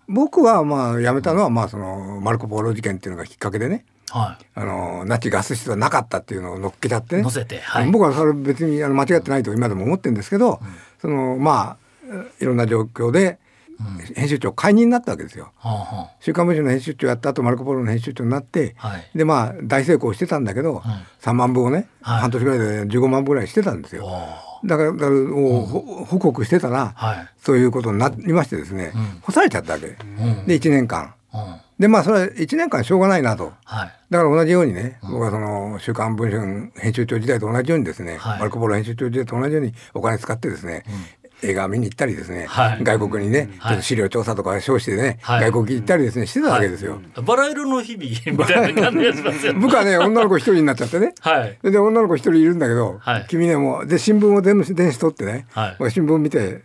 [0.08, 3.86] 僕はまあ辞めたのはまあそのマルコ・ポーロ事件っていうのがきっかけでね。
[4.10, 7.18] はあのナチガス室はなかったっていうのを乗っけちゃってい。
[7.18, 7.24] ね。
[7.24, 7.90] 乗せてはい。
[7.90, 10.60] 僕はそれ別にあの間違ってないと今でも思ってるんですけど、
[11.02, 11.84] そのまあ
[12.40, 13.40] いろんな状況で
[14.16, 15.52] 編集長解任になったわけですよ。
[16.20, 19.10] 週刊文春の編集長やった後マルコ・ポーロの編集長になって、あはい。
[19.16, 20.82] でまあ大成功してたんだけど、
[21.22, 24.06] 3万部をね、はい半年ぐらいで15万部ぐらいしてたんですおよ。
[24.64, 27.28] ーだからだからもうほ報告してたら、はい。
[27.38, 29.88] そういうことになりましてですね、うん干されちゃったわけ。
[29.88, 30.46] うん。
[30.46, 31.14] で1年間。
[31.34, 31.56] うん。
[31.80, 33.52] でまあそれは1年間しょうがないなと。
[33.66, 33.92] はい。
[34.10, 40.84] だから同じようにね、僕はその週刊文春編集長時代と同じようにですね、はいマルコ・ポーロ編集長時代と同じようにお金使ってですね、
[41.44, 42.84] 映画見に行ったりですね、はい。
[42.84, 43.70] 外国にね、はい。
[43.70, 45.52] ちょっと資料調査とか称してね、はい。
[45.52, 47.02] 外国行ったりですねしてたわけですよ。
[47.24, 49.60] バラ色の日々みたいな感じがしますよね。
[49.62, 51.14] 部下ね女の子一人になっちゃってね。
[51.20, 51.58] はい。
[51.64, 53.26] で女の子一人いるんだけど、はい。
[53.28, 55.76] 君ねもうで新聞を電子電子取ってね、はい。
[55.80, 56.62] 俺新聞見て、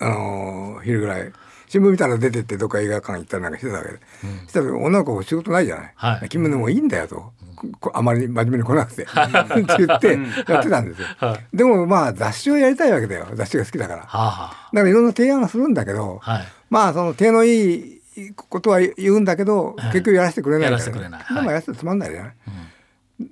[0.00, 1.32] あのー昼ぐらい
[1.68, 3.98] 新聞見たら出てってどっか映画館行ったりなんかしてたわけで、
[4.44, 6.28] そしたら女の子仕事ないじゃない、はい。
[6.28, 7.32] 君でもいいんだよと、
[7.80, 9.02] こあまり真面目に来なくて。
[9.04, 11.56] って言ってやってたんですよ、はい。
[11.56, 13.28] でもまあ雑誌をやりたいわけだよ。
[13.34, 14.00] 雑誌が好きだから。
[14.00, 14.30] だかはあ。
[14.30, 16.32] はらいろんな提案はするんだけど、あ。
[16.32, 16.48] はい。
[16.70, 21.20] まあその手のいいことは言うんだけど、はい結局やらせてくれないからやらせてくれない。
[21.22, 21.36] はい。
[21.36, 22.32] でもやらせてつまんないじゃない、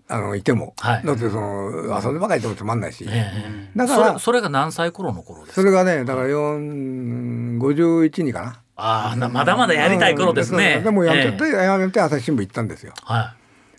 [0.08, 5.60] あのいても、はいだってその遊んでばかりいてもつまんないし、ええだからそれが何歳頃の頃ですか？
[5.60, 8.60] それがねだから4 51にかな。
[8.78, 10.84] ああなまだまだやりたい頃ですねうん。
[10.84, 12.92] でもやめて、ええやめて朝日新聞行ったんですよ。
[13.04, 13.26] はい。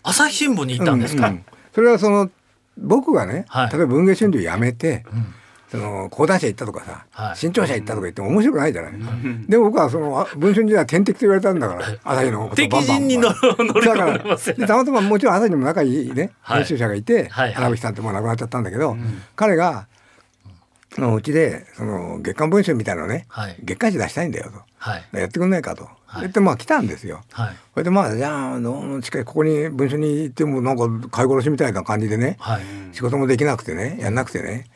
[0.02, 1.28] 朝日新聞に行ったんですか？
[1.28, 1.40] うう
[1.74, 2.30] それはその
[2.78, 5.04] 僕がね、はい例えば文藝春秋辞めて、ん
[5.70, 7.36] その講談社行ったとかさ、はい。
[7.36, 8.92] 新潮社行ったとか言っても面白くないじゃない。
[9.48, 12.82] でも僕はそのあ文春時代は天敵と言われたんだから、朝日のことをバンバン。
[12.82, 16.56] 敵陣に乗乗り込たまたまもちろん朝日にも仲いいねはい。
[16.58, 17.54] 編集者がいて、はいはい。
[17.56, 18.96] 荒吹さんってもう亡くなっちゃったんだけど、
[19.36, 19.86] 彼が
[20.96, 23.56] のうちでその月刊文春みたいなのね、はい。
[23.62, 24.62] 月刊誌出したいんだよと。
[24.78, 25.04] はい。
[25.12, 26.20] やってくんないかと、はい。
[26.22, 27.20] 言ってまあ来たんですよ。
[27.32, 27.56] はい。
[27.74, 32.62] それでまあじゃあどうも近いここに文春に行ってもなんか飼い殺しみたいな感じでね、はい。
[32.92, 34.66] 仕事もできなくてねやんなくてね、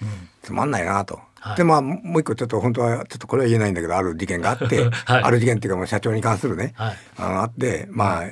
[0.42, 1.20] つまんないなと。
[1.40, 8.24] はいでまあもう一個ちょっと本当はちょっとこれは言えないんだけどある事件があって、 はいある事件っていうかもう社長に関するね、はいあのあってまあ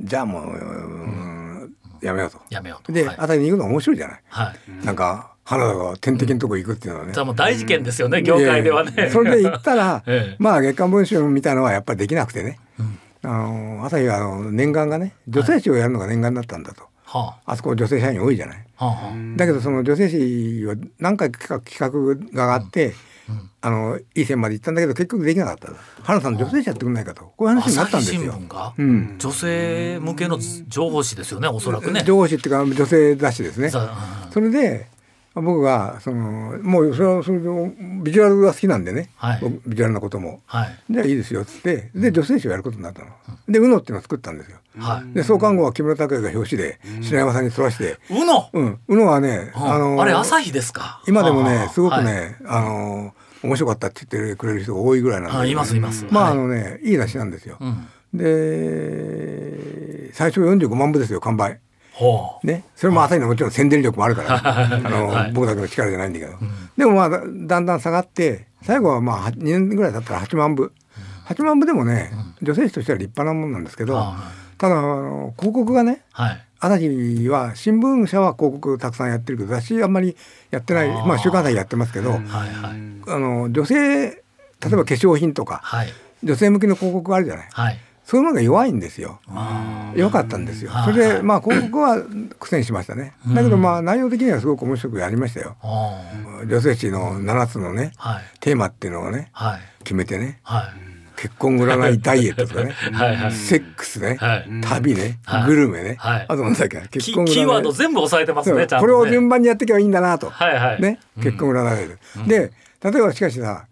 [0.00, 2.38] じゃあもう、うんやめようと。
[2.48, 2.92] やめようと。
[2.92, 3.16] で、はい。
[3.18, 4.20] 朝日に行くの面白いじゃない？
[4.28, 4.86] はい。
[4.86, 7.12] なんか花田が天敵のとこ行くっていうのはね。
[7.12, 9.10] じゃあもう大事件ですよね、業界ではね。
[9.10, 12.58] それで言ったら、 ええまあ月刊文春みたいのはやっぱりできなくてね、
[13.24, 18.64] あの朝日はあの念願がね女性誌をやるのが念願だったんだと、はあそこ女性社員多いじゃない？
[18.76, 18.84] あ。
[18.86, 22.94] はあはだけどその女性誌は何回か企画があって、
[23.62, 25.68] あのいい線まで行ったんだけど結局できなかった
[26.02, 27.60] 花さん女性誌やってくんないかとこういうあ。
[27.60, 28.20] 話になったんですよ。
[28.20, 32.04] 新聞がうん女性向けの情報誌ですよね、おそらくね。
[32.04, 33.70] 情報誌っていうか女性雑誌ですね。
[33.70, 34.86] さそれで
[35.34, 37.48] 僕がそのもうそれはそれで
[38.02, 40.40] ビジュアルが好きなんでね、はい僕ビジュアルなことも。
[40.46, 40.68] はい。
[40.90, 43.08] じゃあいいですよっつってで女性誌をやることになったの。
[43.48, 44.58] で UNO っていうのを作ったんですよ。
[44.78, 45.14] はい。
[45.14, 48.48] で創刊号は木村拓哉が表紙で篠山さんに沿わして、うの。
[48.52, 51.02] うん、UNO はね、ああのあれ朝日ですか？
[51.06, 57.56] 今でもはあねすごくはいね、あの面白かったって言ってくれる人が多いぐらいなんであいますいますまあ、はいあのねいい雑誌なんですよ。
[57.60, 57.86] うん。
[58.12, 61.60] で最初45万部ですよ完売。
[62.44, 65.32] ね、それも朝日のもちろん宣伝力もあるから、 あの、はい。
[65.32, 66.32] 僕だけの力じゃないんだけど、
[66.76, 70.72] でもまあだだんだん下がって最後はまあ2年ぐらい経ったら8万部、
[71.26, 74.16] 8万部でもね、女性誌としては立派なもんなんですけど、は
[74.58, 76.44] ただあの広告がねはい。
[76.60, 80.16] 朝日は新聞社は広告たくさんやってるけど雑誌あんまり
[80.50, 82.50] やってないまあ週刊誌やってますけど、はいはい。
[83.06, 84.22] あの女性
[84.60, 85.88] 例えば化粧品とか、はい。
[86.24, 87.48] 女性向けの広告があるじゃない。
[87.50, 87.78] はい。
[88.08, 89.20] そういうのが弱いんですよ。
[89.94, 90.70] 弱かったんですよ。
[90.86, 92.02] それでまあ広告は
[92.38, 93.12] 苦戦しましたね。
[93.34, 95.56] だけどまあ内容的にはすごく面白くやりましたよ。
[95.60, 96.00] あ
[96.46, 97.92] 女性誌の7つのね
[98.40, 99.60] テーマっていうのをねはい。
[99.80, 101.20] 決めてねはい。
[101.20, 102.72] 結婚占いダイエットとかね
[103.30, 104.48] セックスねはい。
[104.62, 105.44] 旅ねはい。
[105.44, 106.26] グルメねはい。
[106.30, 110.32] あとなんだっけキ結婚キーワード全部押さえてますねちゃんことれをね順番にやっていけばいいんだなと。
[110.80, 111.88] ね、結婚占い
[112.26, 112.52] で、で
[112.90, 113.66] 例えばしかしさ、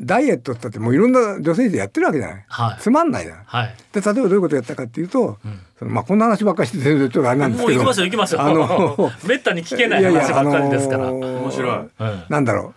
[0.00, 2.80] ダイエットって言ったってもういろんな女性でやってるわけじゃない、はい。
[2.80, 3.42] つまんないじゃん。
[3.44, 3.74] はい。
[3.92, 5.38] で例えばどういうことやったかっていうと、
[5.78, 7.84] そのまあこんな話ばっかりして全然ちょっとあれなんですけど。
[7.84, 11.78] もう行きましょう行きましょうあの めったに聞けない話ばっかりですから、いやいやあのー面白い。
[11.78, 12.24] うん。
[12.28, 12.74] なんだろ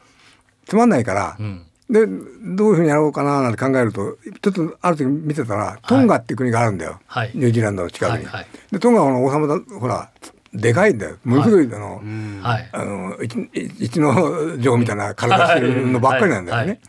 [0.65, 0.67] う。
[0.67, 1.62] つまんないから、うん。
[1.89, 7.31] でどういうふうにやろうかななんて考えるとちょっとある時見てたらトンガっていう国があるんだよ、はい。
[7.36, 8.15] ニュージーランドの近くに。
[8.17, 8.47] はいはい。
[8.71, 10.09] でトンガの王様だほら
[10.53, 11.17] でかいんだよ。
[11.23, 12.01] ものすごい、あの、
[12.41, 12.69] はい。
[12.71, 16.62] あの一一の城みたいな体してるのばっかりなんだよね。
[16.62, 16.67] はい。
[16.67, 16.79] はい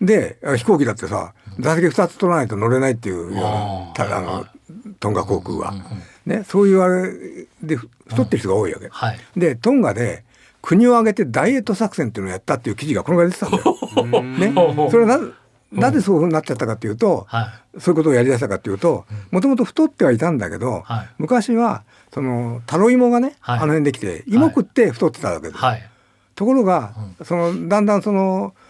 [0.00, 4.46] で飛行機だってさ座席2つ取らないと乗れないっていうようなあの
[5.00, 5.74] トンガ航空は、
[6.26, 8.88] ね、そういうあれで太ってる人が多いわけ。
[8.90, 9.18] はい。
[9.36, 10.24] でトンガで
[10.60, 14.22] 国を挙げてダイエット作戦っていうのをやったっていう記事がこのぐらい出てたんだよ。
[14.22, 15.32] ね、それはな
[15.72, 17.80] なぜそういうふうになっちゃったかっていうと、はい。
[17.80, 21.08] そういうことをやりだしたかっていうともともと太ってはいたんだけど、はい。
[21.18, 23.58] 昔はそのタロイモがね、はい。
[23.58, 25.58] あの辺できて芋食って太ってたわけです。
[25.58, 25.90] はい。
[26.34, 28.65] ところが、そのだんだんそのえ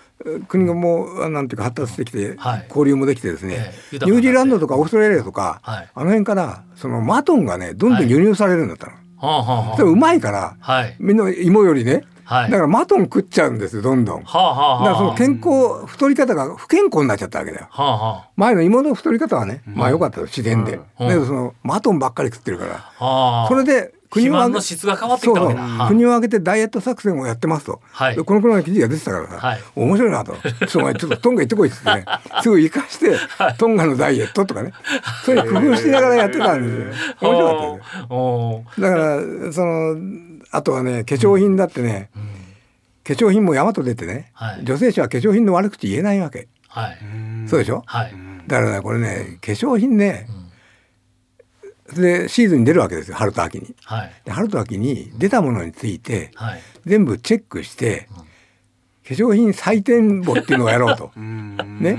[0.48, 2.66] 国がもうあなんていうか発達してきて、はい。
[2.68, 5.88] 交流もできてですね、ニュージーランドとかオーストラリアとか、はい。
[5.94, 8.92] あの辺からそのマトンがねどんどん輸入されるんだったの。
[9.18, 10.96] はうまいから、はい。
[10.98, 12.50] みんな芋よりね、はい。
[12.50, 14.24] だからマトン食っちゃうんですよどんどん。
[14.24, 14.88] だかあはあはあ。
[14.90, 17.68] らその健康太り方が不健康になっちゃったわけだよ。
[18.36, 20.80] 前の芋の太り方はね、まあ良かったよ自然で。
[20.98, 21.08] うん。
[21.08, 23.46] だけどそのマトンばっかり食ってるから。
[23.48, 25.60] それで国をの質が変わってきたわけだ。
[25.60, 25.78] そうそう。
[25.78, 25.88] はい。
[25.88, 28.16] 国を挙げてダイエット作戦をやってますと、はい。
[28.16, 29.62] でこのくらいの記事が出てたからさ、はい。
[29.74, 30.32] 面白いなと。
[30.32, 32.04] ちょっとお前ちょっとトンガ行ってこいっつってね。
[32.42, 33.16] すぐ生かして、
[33.58, 34.72] トンガのダイエットとかね。
[35.24, 37.30] そういう工夫しながらやってたんですよ。
[37.30, 39.96] 面白かったですだからその
[40.50, 42.10] あとはね化粧品だってね、
[43.04, 44.64] 化粧品も山と出てね、はい。
[44.64, 46.48] 女性誌は化粧品の悪口言えないわけ。
[46.68, 46.98] はい。
[47.48, 48.14] そうでしょ、はい。
[48.46, 50.28] だからねこれね化粧品ね、
[52.00, 53.74] でシーズンに出るわけですよ春と秋に。
[53.84, 54.12] はい。
[54.24, 56.60] で春と秋に出たものについてはい。
[56.84, 58.08] 全部チェックして、
[59.06, 61.10] 化粧品採点簿っていうのをやろうと。
[61.16, 61.98] ね。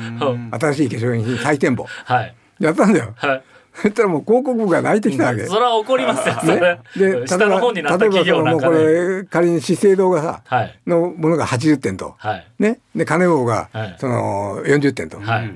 [0.51, 1.85] 新しい化粧品採点簿。
[2.05, 2.35] はい。
[2.59, 3.13] やったんだよ。
[3.15, 3.43] はい。
[3.73, 5.45] そしたらもう広告部が泣いてきたわけ。
[5.45, 10.79] それは怒りますよね、で下の方になった企業例えばそのもうこなんかねれ仮に資生堂がさ、はい。
[10.87, 12.47] のものが80点と、はい。
[12.57, 13.95] ね、で金棒がはい。
[13.99, 15.53] その40点と、はい。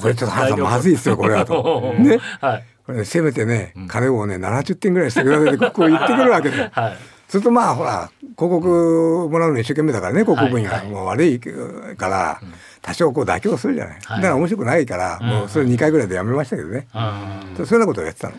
[0.00, 1.94] これちょっと原さんまずいですよこれはと。
[1.98, 2.18] ね。
[2.40, 2.64] はい
[3.04, 6.68] せめてね金棒をね70点ぐらいしてくださいって こう言ってくるわけで。
[6.72, 6.98] はい。
[7.28, 12.38] するとまあほら広告もらうの一生懸命だからね広告員がもう悪いから
[12.82, 14.22] 多少こう妥協するじゃない、はい。
[14.22, 17.56] だから面白くないからもうそれ2回ぐらいでやめましたけどね、うん。
[17.56, 18.34] そういうようなことをやってたの。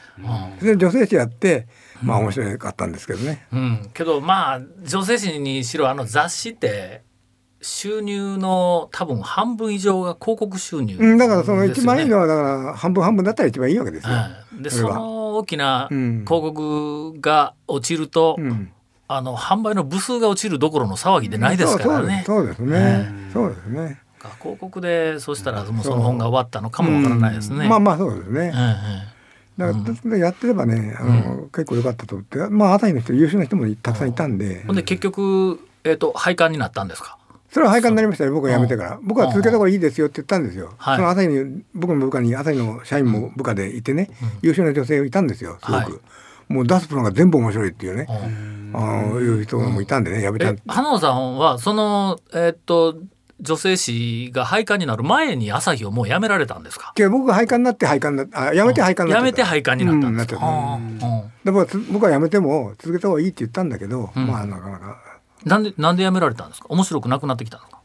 [0.59, 1.65] それで女性誌やって
[2.03, 3.47] まあ面白かったんですけどね。
[3.51, 7.01] うん、けどまあ女性誌にしろあの雑誌って
[7.63, 14.13] 収入の多分半分以上が広告収入、うん、だからその一番いいのは、はだから半分半分だったら一番いいわけですよ。
[14.53, 14.61] うん。
[14.61, 16.25] でその大きなうん。
[16.27, 18.71] 広告が落ちると、うん。
[19.07, 22.23] あの販売の部数が落ちるどころの騒ぎでないですからね。
[22.25, 23.11] そうですね。
[23.33, 23.99] そうですね。
[24.39, 27.63] 広告でそしたらもうその本が終わったのかもわからないですね。
[27.63, 27.69] うん。
[27.69, 28.53] まあまあそうですね。
[29.57, 32.39] だからやってればねあの、結構良かったと思って。
[32.49, 37.17] まあ朝日の人優秀な人もたくさんいたんで、ほんで結局、えー、と廃刊になったんですか？
[37.53, 38.99] それは廃刊になりましたね僕が辞めてから。
[39.03, 40.97] 僕は続けた方がいいですよって言ったんですよ、はい。
[40.97, 44.09] その朝日に僕の部下に朝日の社員も部下でいてね、
[44.41, 46.53] 優秀な女性いたんですよすごく、はい。
[46.53, 48.71] もう出すプランが全部面白いっていうね、うん。
[48.73, 52.97] あのいう人もいたんでね辞めたえ花野さんはそのえーっと
[53.41, 56.93] 女性誌が廃刊になる前に朝日をもう辞められたんですか？
[57.11, 59.25] 僕が廃刊になって廃刊あ辞めて廃刊になった。
[59.25, 60.79] めて廃刊になったんですか、
[61.43, 64.27] だからつ僕は辞めても続けた方がいいって言ったんだけど、ん。
[64.27, 64.97] まあなかなか
[65.45, 66.67] なんでなんで辞められたんですか？
[66.69, 67.79] 面白くなくなってきたんですか？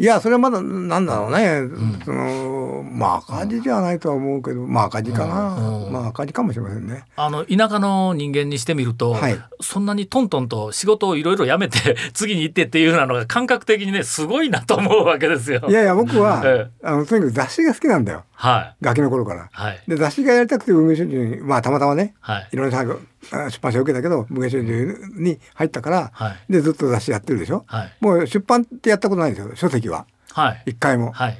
[0.00, 1.62] いやそれはまだなんだろうね、
[2.04, 5.92] そのまあ赤字じゃないとは思うけどまあ赤字かな、うん。
[5.92, 7.04] まあ赤字かもしれませんね。
[7.16, 9.36] あの田舎の人間にしてみると、はい。
[9.60, 15.62] そんなにトントンと仕事をいろいろ辞めて 次に行ってっていうようなのが感覚的にねすごいなと思うわけですよ。
[15.68, 16.70] いやいや僕は、 え。
[16.84, 18.84] あのとにかく雑誌が好きなんだよはい。
[18.84, 19.48] ガキの頃から。
[19.50, 19.82] はい。
[19.88, 22.14] で雑誌がやりたくて文藝春秋にまあたまたまね。
[22.20, 22.48] はい。
[22.52, 22.84] いろんな
[23.50, 26.52] 出版社を受けたけど文藝春秋に入ったから、はい。
[26.52, 27.92] でずっと雑誌やってるでしょ、はい。
[27.98, 30.06] もう出版ってやったことないんですよ書籍は。
[30.30, 30.62] はい。
[30.66, 31.10] 一回も。
[31.10, 31.38] はい。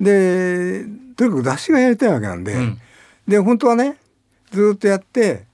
[0.00, 0.84] で
[1.16, 2.80] とにかく雑誌がやりたいわけなんで、うん。
[3.26, 3.96] で本当はね
[4.52, 5.46] ずっとやって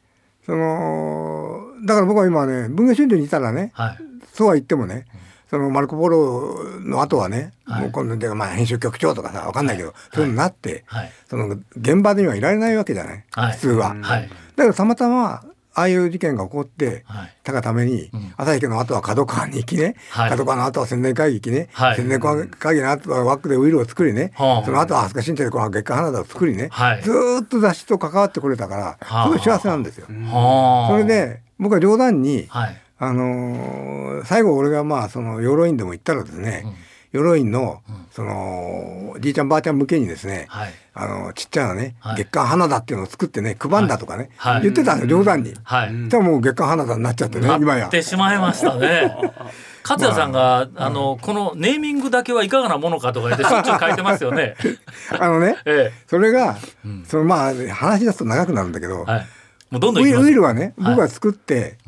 [0.44, 3.98] そのだから僕は今ね文藝春秋にいたらねはい。
[4.34, 5.06] そうは言ってもね
[5.52, 7.82] そのマルコ・ポロの後はね、はい。
[7.82, 11.12] もう今度で、まあ、編集局長とかさわかんないけど、そういうのになって、はい。
[11.28, 13.52] その現場にはいられないわけじゃない、はい。
[13.52, 13.94] 普通は。
[14.00, 14.30] はい。
[14.56, 17.36] だからたまたまああいう事件が起こってはい。
[17.42, 18.10] たがために、ん。
[18.38, 20.30] 朝日家の後は角川に行きね、はい。
[20.30, 21.96] 角川の後は宣伝会議行きね、はい。
[21.96, 24.64] 宣伝会議の後はワックでウイルを作りね、はあ。
[24.64, 27.02] その後は飛鳥新茶でこの月刊花田を作りね、はい。
[27.02, 29.24] ずーっと雑誌と関わってくれたから、はあ。
[29.24, 30.06] すごい幸せなんですよ。
[30.08, 30.92] はあ。
[30.92, 36.64] それで僕は冗談に、はいあのー最後俺がまあその養老院でも行ったらですね、
[37.10, 40.72] 養老院のそのじいちゃんばあちゃん向けにですね、はい。
[40.94, 42.16] あのちっちゃなね、はい。
[42.18, 44.54] 月刊花田っていうのを作ってね配んだとかね、はい。
[44.54, 44.62] はい。
[44.62, 45.52] 言ってたんですよ冗談に。
[45.64, 45.92] はい。
[45.92, 47.90] もう月刊花田になっちゃってね今やなっ。
[47.90, 49.16] てしまいましたね。
[49.82, 50.90] 勝也さんが、あ。
[50.90, 54.54] のこのネーミングだけはいかがなものかとか言ってしょっちゅう書いてますよね。
[55.18, 56.56] あのね えそれが、
[57.08, 59.26] そのまあ話し出すと長くなるんだけど、え、はい。
[59.70, 60.94] もうどんどんウイルはねはい。
[60.94, 61.78] 僕が作って、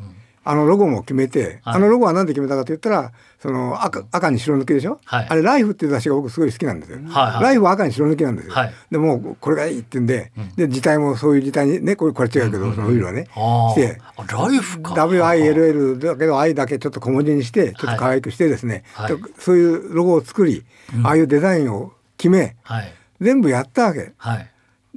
[0.47, 6.99] あのロゴも決めて、はいあのロゴは何で決めたかと言ったらその赤赤に白抜きでしょ、はいあれ「ライフっていう雑誌が僕すごい好きなんですよ。
[7.09, 8.53] はいはいライフは赤に白抜きなんですよ。
[8.53, 14.93] はいでもうこれがいいって言うんで,、で字体もそういう字体にねこれこれ違うけど、そのウイルはね、あしてあ、ライフか。
[14.93, 18.83] WILL だけど I だけちょっと小文字にしてちょっと可愛くしてですね、
[19.39, 20.63] そういうロゴを作り、
[21.03, 22.93] ああいうデザインを決めはい。
[23.19, 24.51] 全部やったわけはい。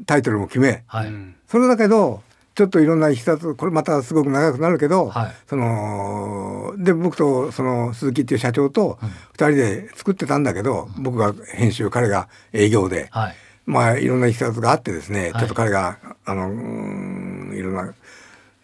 [0.07, 0.85] タイトルも決め。
[0.87, 1.13] はい。
[1.49, 2.23] それだけど
[2.59, 5.35] ちょっといろんないきさつこれまたすごく長くなるけど、はい。
[5.47, 8.99] そので僕とその鈴木っていう社長と
[9.35, 13.37] 2人で作ってたんだけど、僕が編集彼が営業で、はい。
[13.65, 15.33] まあいろんないきさつがあってですね、はい。
[15.35, 17.95] ちょっと彼があのいろんな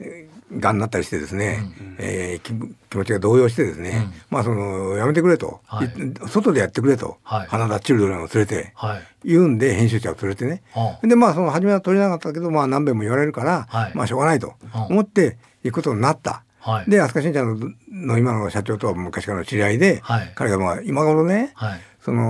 [0.01, 1.59] えーがんになったりしてですね、
[1.99, 2.53] えー気
[2.91, 5.87] 気持ちが動揺してですね、まあそのやめてくれと、はい。
[5.87, 5.91] い
[6.29, 7.47] 外でやってくれと、はい。
[7.49, 9.03] 花田チルドレンを連れて、はい。
[9.25, 13.93] 言うんで編集者を連れてね、はでまあその初めは取れなかったけどまあ何遍も言われるから、はい。
[13.95, 14.83] まあしょうがないとうん。
[14.87, 16.45] 思って行くことになった。
[16.61, 16.91] はい。
[16.91, 17.59] で飛鳥新茶の
[17.91, 20.33] の今の社長とは昔からの知り合いで、はい。
[20.35, 21.81] 彼がまあ今頃ね、はい。
[22.01, 22.23] その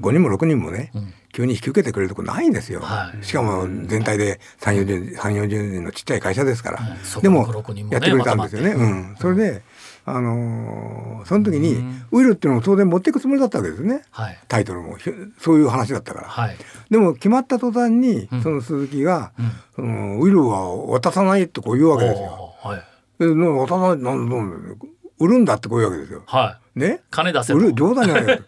[0.00, 3.22] 5人も6人もね、うん急に引き受けてくれるとこないんですよ、はい。
[3.22, 8.70] しかも全体で3 4 0 3 40人のちっちゃい会社ですから、はいそこでも6人もねやってくれたんですよね。
[8.70, 9.62] うん、それで、
[10.06, 12.06] あのーその時に、うん。
[12.12, 14.02] ウイルっていうのを当然持っていくつもりだったわけですね。
[14.10, 14.38] はい。
[14.48, 14.96] タイトルも。
[14.96, 16.28] ひそういう話だったから。
[16.28, 16.56] はい。
[16.88, 18.42] でも決まった途端に、うん。
[18.42, 19.50] その鈴木が、うん。
[19.74, 22.54] そのウイルは渡さないってこう言うわけですよ。
[22.62, 22.82] はい。
[23.18, 24.78] 渡さないなんなん
[25.18, 26.22] 売るんだってこういうわけですよ。
[26.26, 26.78] はい。
[26.78, 27.00] ね？
[27.10, 28.38] 金出せと売る冗談じゃないよ。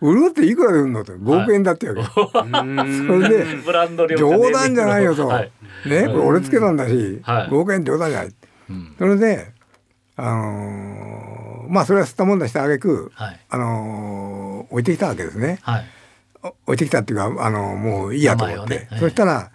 [0.00, 2.02] 売るっていくらで売るのと5億円だってわけ。
[2.02, 5.26] それで ブランド料冗談じゃないよと。
[5.28, 5.52] はい。
[5.86, 6.06] ね？
[6.06, 8.34] これ俺つけたんだし、はい5億円冗談じゃない。
[8.70, 9.52] うんそれで
[10.16, 13.40] あのーまあそれは吸ったもんだしてあげく、はい。
[13.50, 15.58] あのー置いてきたわけですね。
[15.62, 15.84] はい。
[16.42, 19.50] お置いてきたっていうかあのもういいやと思って、そしたら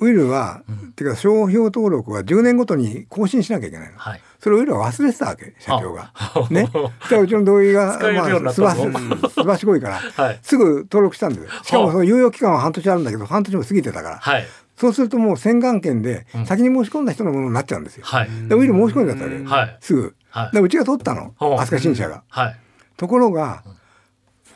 [0.00, 4.20] ウイルは、っていうか商標登録は10年ごとに更新しなきゃいけないの、はい。
[4.42, 6.10] それをウイルは忘れてたわけ社長が。
[6.14, 6.46] あ。
[6.50, 6.68] ね。
[6.72, 7.98] そしたらうちの同意が
[8.42, 10.40] まあすばすすばしこいから、 はい。
[10.42, 11.50] すぐ登録したんですよ。
[11.62, 14.46] しかもその猶予期間は半年あるんだけど半年も過ぎてたから、はい。
[14.76, 18.04] そうするともう洗顔権で先に申し込んだ人のものになっちゃうんですよ。
[18.04, 18.30] はい。
[18.48, 19.78] でウイル申し込んじゃったわけ、はい。
[19.80, 20.14] すぐ。
[20.30, 20.56] はい。
[20.56, 21.34] でうちが取ったの。
[21.38, 22.24] 飛鳥新社が。
[22.28, 22.56] はい。
[22.96, 23.62] ところが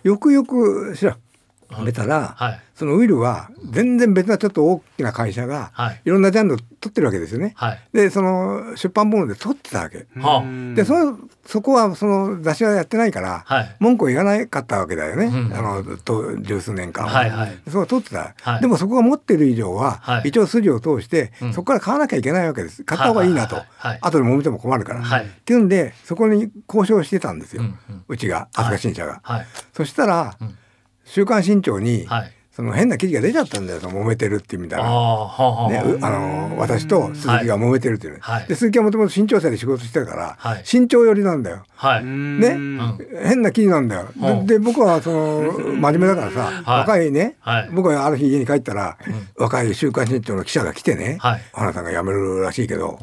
[0.02, 1.12] よくよく調
[1.84, 2.60] べたら、はい。
[2.74, 6.02] そのウイルは全然別なちょっと大きな会社がはい。
[6.04, 7.54] いろんなジャンルを取ってるわけですよね。
[7.56, 7.80] はい。
[7.92, 10.06] でその出版本で取ってたわけ。
[10.16, 10.74] はあ。
[10.74, 13.76] でそのそこはその雑誌はやってないから、はい。
[13.80, 15.54] 文句を言わなかったわけだよね、うん。
[15.56, 17.10] あのと十数年間は。
[17.10, 17.58] はいはい。
[17.66, 18.60] そこは取ってた、はい。
[18.60, 20.28] でもそこが持ってる以上は、はい。
[20.28, 21.54] 一応筋を通して、うん。
[21.54, 22.84] そこから買わなきゃいけないわけです。
[22.84, 23.56] 買った方がいいなと、
[24.02, 25.24] 後で揉めても困るから、はい。
[25.24, 28.04] っていうんでそこに交渉してたんですよ、ううん。
[28.08, 29.20] うんちが飛鳥新社が。
[29.22, 29.46] はい。
[29.72, 30.58] そしたら、うん
[31.06, 32.32] 週刊新潮に、はい。
[32.56, 34.88] その変な記事が出ちゃったんだよ揉めてるっていうみたいな。
[35.68, 38.46] ね、うあの私と鈴木が揉めてるっていうね、はい。
[38.46, 40.62] で鈴木はもともと新潮社で仕事してるから、はい。
[40.64, 41.64] 新潮寄りなんだよ。
[41.74, 42.04] はい。
[42.04, 42.98] ね、ん。
[43.24, 44.08] 変な記事なんだよ。
[44.18, 44.46] うん。
[44.46, 46.78] でで僕はその真面目だからさ、はい。
[46.80, 47.70] 若いね、はい。
[47.74, 48.96] 僕はある日家に帰ったら、
[49.36, 51.42] 若い週刊新潮の記者が来てね、はい。
[51.52, 52.98] 花さんが辞めるらしいけど、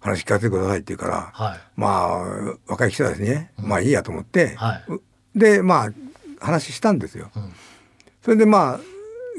[0.00, 1.58] 話聞かせてくださいって言うから、はい。
[1.76, 2.18] まあ
[2.66, 4.84] 若い記者ですね、まあいいやと思って、はい。
[4.92, 5.00] う
[5.34, 5.92] でまあ
[6.42, 7.30] 話したんですよ。
[7.38, 7.52] ん。
[8.22, 8.80] それでまあ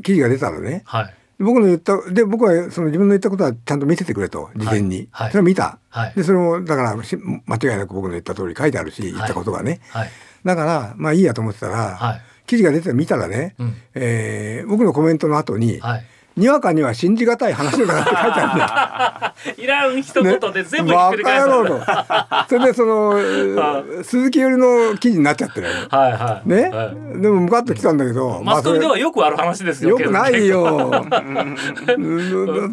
[0.03, 1.13] 記事が出たらね、はい。
[1.39, 4.49] 僕の言ったで僕はその自分の言ったことはちゃんと見せてくれと。
[4.55, 5.25] 事前に、はい。
[5.25, 6.13] はいそれを見た、はい。
[6.15, 10.09] でそれもだからし間違いなく僕の言った通り書いてあるし言ったことがね、はい。
[10.45, 12.21] だからまあいいやと思ってたら、はい。
[12.45, 13.75] 記事が出て見たらね、うん。
[13.95, 16.05] えー僕のコメントの後に、はい。
[16.35, 19.63] にわかには信じがたい話だなって書いてあるんだよ。
[19.63, 21.85] いらん一言で全部ひっバくり返す、カ野郎と。
[22.49, 25.73] それでその鈴木寄りの記事になっちゃってるよ。
[25.89, 26.49] はいはい。
[26.49, 27.21] ね、はい。
[27.21, 31.03] でも向かってきたんだけど、マスコミでまあはよくある話ですよよくないよ。
[31.97, 32.01] う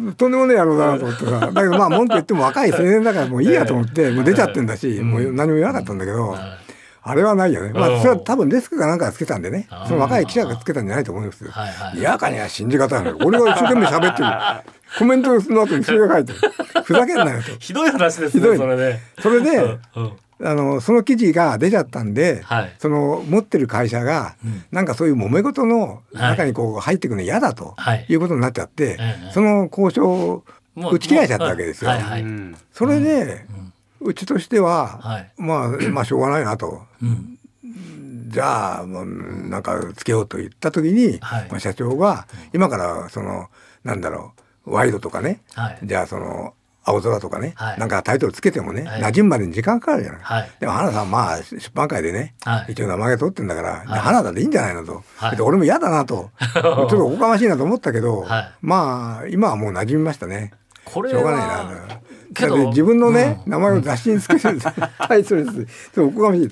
[0.09, 0.13] ん。
[0.13, 0.31] とん。
[0.31, 1.39] でもねえ野郎だなと思ってさ。
[1.51, 4.65] だけどまあ文句言っても若い青年だからもういいやと思って、もう出ちゃってん。
[4.65, 5.97] だし、もう何も言わなかったん。
[5.97, 6.35] だけど。
[7.03, 7.73] あれはないよね。
[7.73, 9.67] まあ、それは多分デスクかなんかがつけたんでね。
[9.87, 11.51] その若い記者がつけたんじゃないと思うんですよ。
[11.51, 13.13] はいはいかには信じがたい。
[13.23, 14.75] 俺が一生懸命喋ってる。
[14.99, 16.39] コメントの後にそれが書いてる。
[16.83, 17.51] ふざけんなよと。
[17.59, 19.57] ひどい話ですひどいねそれねそれで、
[19.95, 24.35] うんあのその記事が出ちゃったんで、はいその持ってる会社が、
[24.71, 30.43] なんかそういう揉め事の中にこう入ってくるの嫌だと、はいい、うことになっちゃって、ええその交渉を
[30.75, 31.91] 打ち切られちゃったわけですよ。
[31.91, 33.45] はいはいうんそれで、
[34.01, 35.31] うちとしては、はい。
[35.37, 36.81] まあ まあしょうがないなと。
[37.01, 37.37] うん。
[38.27, 39.05] じゃあもう
[39.49, 41.47] なんかつけようと言った時に、はい。
[41.49, 43.49] まあ、社長が今からその
[43.83, 44.33] なんだろ
[44.65, 45.79] うワイドとかね、はい。
[45.83, 47.79] じゃあその青空とかね、はい。
[47.79, 49.01] なんかタイトルつけてもね、はい。
[49.01, 50.21] 馴染むまでに時間かかるじゃない。
[50.21, 50.51] はい。
[50.59, 52.71] でも花さんまあ出版会でね、はい。
[52.71, 53.99] 一応名前が取ってんだから、はい。
[53.99, 55.35] 花田でいいんじゃないのと、はい。
[55.35, 56.31] で俺も嫌だなと。
[56.39, 58.51] ちょっとおこがましいなと思ったけど、はい。
[58.61, 60.53] まあ今はもう馴染みましたね。
[60.85, 62.01] これしょうがないはな。
[62.33, 65.95] けど自分のね、名前を雑誌につけてるタイトルです。
[65.95, 66.49] でもおこがましい。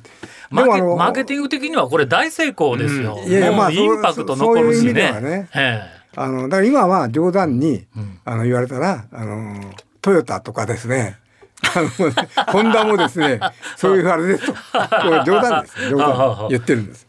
[0.50, 3.20] マーケでもあのマーケティング的にはこれ大成功ですよ。
[3.26, 5.12] いやいやまあインパクト残るしそういう意味でね。
[5.12, 7.86] はねえあのだから今は冗談に、
[8.26, 11.18] あの言われたらあのトヨタとかですね。
[11.76, 11.90] あの
[12.52, 13.40] ホンダもですね、
[13.76, 14.54] そういうあれですと。
[14.54, 14.60] こ
[15.12, 15.76] れ冗談です。
[15.90, 17.09] 冗談言ってるんです。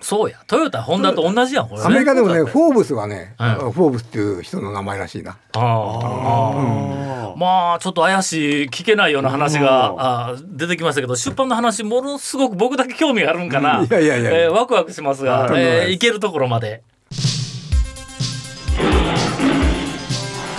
[0.00, 0.38] えそうや。
[0.46, 1.86] トヨタ、ホンダと同じやん、これ、ね。
[1.86, 5.36] アメリカでもね、フォーブスはね、うんフォーブスっていう人の名前らしいな。
[5.56, 9.94] ああまあちょっと怪しい聞けないような話が
[10.30, 14.30] あー出てきましたけど出版の話ものすごく僕だけ興味があるんかな、いやいやいや。
[14.30, 16.82] いやえーワクワクしますが、えーいけるところまで。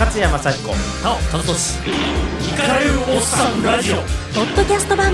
[0.00, 0.68] 勝山幸子
[1.04, 3.96] なお田俊イカれるおっさんラジオ。
[4.34, 5.12] ポッドキャスト版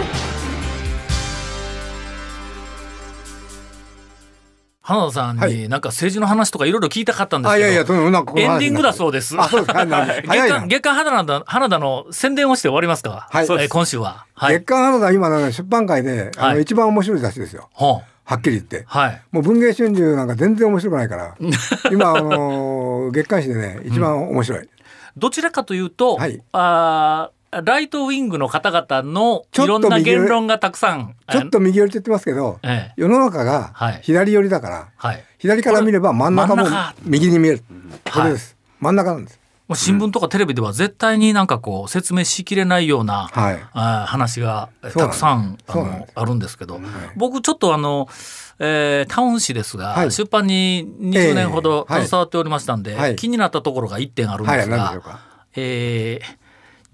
[4.89, 9.39] 花田さんはになんか政治の話とかいろいろ聞いたかったんですあ、けどいやいや、そのなんかエンディングだそうです。
[9.39, 9.85] あ、そうですか。
[9.85, 10.67] な月 早いな間。
[10.67, 13.29] 月刊花田花田の宣伝をして終わりますか？
[13.31, 14.25] はいえー今週は。
[14.35, 14.65] はい月。
[14.65, 17.69] 刊花田今の出版界で、あのはい一番面白い雑誌ですよ。
[17.73, 18.85] ほうはっきり言って。
[18.87, 19.23] はい。
[19.31, 21.35] もう文藝春秋なんか全然面白くないから。
[21.93, 24.69] 今あの月刊誌でね一番面白い。
[25.19, 31.15] どちらかというと、はいあーライトウィングの方々のいろんな言論がたくさん。
[31.31, 35.25] ちょっと右寄りって言ってますけど、ええ世の中がはい左寄りだから、はい。
[35.39, 36.67] 左から見れば真ん中も
[37.05, 37.63] 右に見える。
[38.13, 38.57] こはいれです。
[38.81, 39.39] 真ん中なんです。
[39.67, 46.81] もう新聞とかテレビでは絶対になんかこう説明しきれないような、はいあー話がたくさんあのあるんですけど、
[47.17, 48.09] 僕ちょっとあの、
[48.59, 55.21] えータウン誌ですが、はい出版に20年ほどええはい携わっておりましたんで、はい気になったところが1点あるんはい、ですが、何でしょうか？
[55.57, 56.38] えー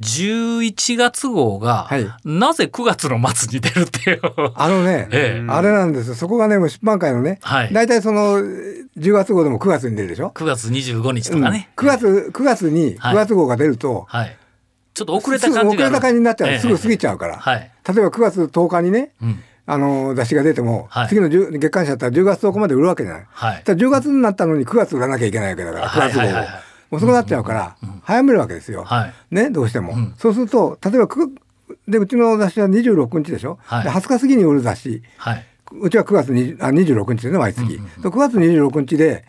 [0.01, 4.21] 11月号が、はいなぜ9月の末に出るっていう。
[4.55, 6.15] あのね、 ええあれなんですよ。
[6.15, 8.83] そこがね、もう出版界のね、はい大体その10
[9.13, 11.71] 月号でも9月に出るでしょ？9月25日とうんかね。
[11.77, 14.37] 9月9月にはい9月号が出ると、はい。
[14.95, 15.77] ちょっと遅れた感じ。
[15.77, 17.37] 遅れた感じになっちゃう、ええすぐ過ぎちゃうから。
[17.37, 17.71] はい。
[17.89, 19.41] 例えば9月10日にね、うん。
[19.67, 23.27] あの雑誌が出ても、はい次の10月刊誌だったら10月10日まで売るわけじゃない。
[23.31, 23.63] はい。
[23.65, 28.85] ただ10月になったのに9月売らなきゃいけないわけだから、9月号をはいはいはいはい遅くなっちゃうから、早めるわけですよ。
[28.85, 29.13] はい。
[29.31, 29.97] ね、どうしても。
[29.97, 31.35] んそうすると、例えばく、
[31.89, 35.03] で、うちの雑誌は26日でしょ、はいで20日過ぎに売る雑誌。
[35.17, 35.45] はい。
[35.81, 37.67] うちは9月にあ26日でね、毎月。
[37.69, 37.79] で
[38.09, 39.25] 9月26日で、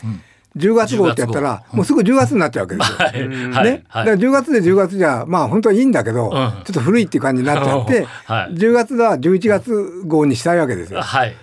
[0.58, 2.98] 10月号ってやったら、もうすぐ10月になっちゃうわけですよ。
[2.98, 3.52] はい。
[3.52, 3.66] はい。
[3.66, 11.02] ね、はいだから10月で10月じゃまあ本当はいいんだけど、んちょっと古いっていう感じになっちゃって、 はい10月は11月号にしたいわけですよ。
[11.02, 11.36] はい。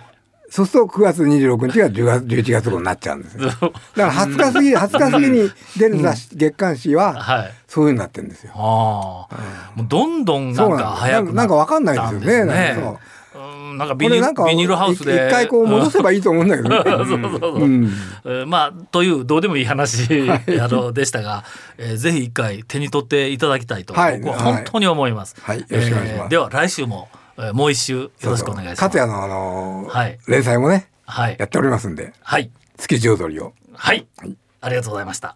[0.53, 3.49] そうすると9月26日が10月11月号になっちゃうんですよ。
[3.49, 7.53] だから20日過ぎ 20日過ぎに出る雑誌、月刊誌ははい。
[7.67, 8.51] そういうふうになってるんですよ。
[8.55, 12.45] ああ、もうどんどんなんか早くなんかわかんないですよね。
[12.45, 12.97] なんかそう
[13.35, 15.25] うんなんかビニールハウスで。
[15.27, 16.75] 一回こう戻せばいいと思うんだけどね。
[16.85, 17.67] そうそうそうう。
[17.67, 17.91] ん。
[18.23, 21.43] えーまあというどうでもいい話、あのでしたが、
[21.79, 24.19] えーぜひ一回手に取っていただきたいと、はい。
[24.19, 25.35] 僕は本当に思います。
[25.41, 25.61] はい。
[25.61, 26.21] よろしくお願いします。
[26.21, 27.22] えーでは来週も、えー
[27.53, 28.81] もう一週よろしくお願いします。
[28.83, 30.19] 勝也のあのーはい。
[30.27, 31.35] 連載もねはい。
[31.39, 32.51] やっておりますんではい。
[32.77, 33.53] 築地踊りを。
[33.73, 34.07] はい、
[34.61, 35.35] ありがとうございました。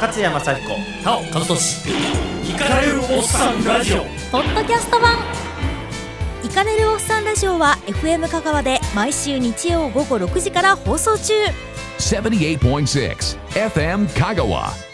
[0.00, 0.68] 勝山幸子
[1.04, 1.88] なお金俊。
[2.48, 3.98] イカれるおっさんラジオ。
[4.30, 5.16] ポッドキャスト版。
[6.44, 11.34] イカれるおっさんラジオは FM 香川で毎週日曜午後6時から放送中。
[11.98, 14.87] 78.6 FM Kagawa.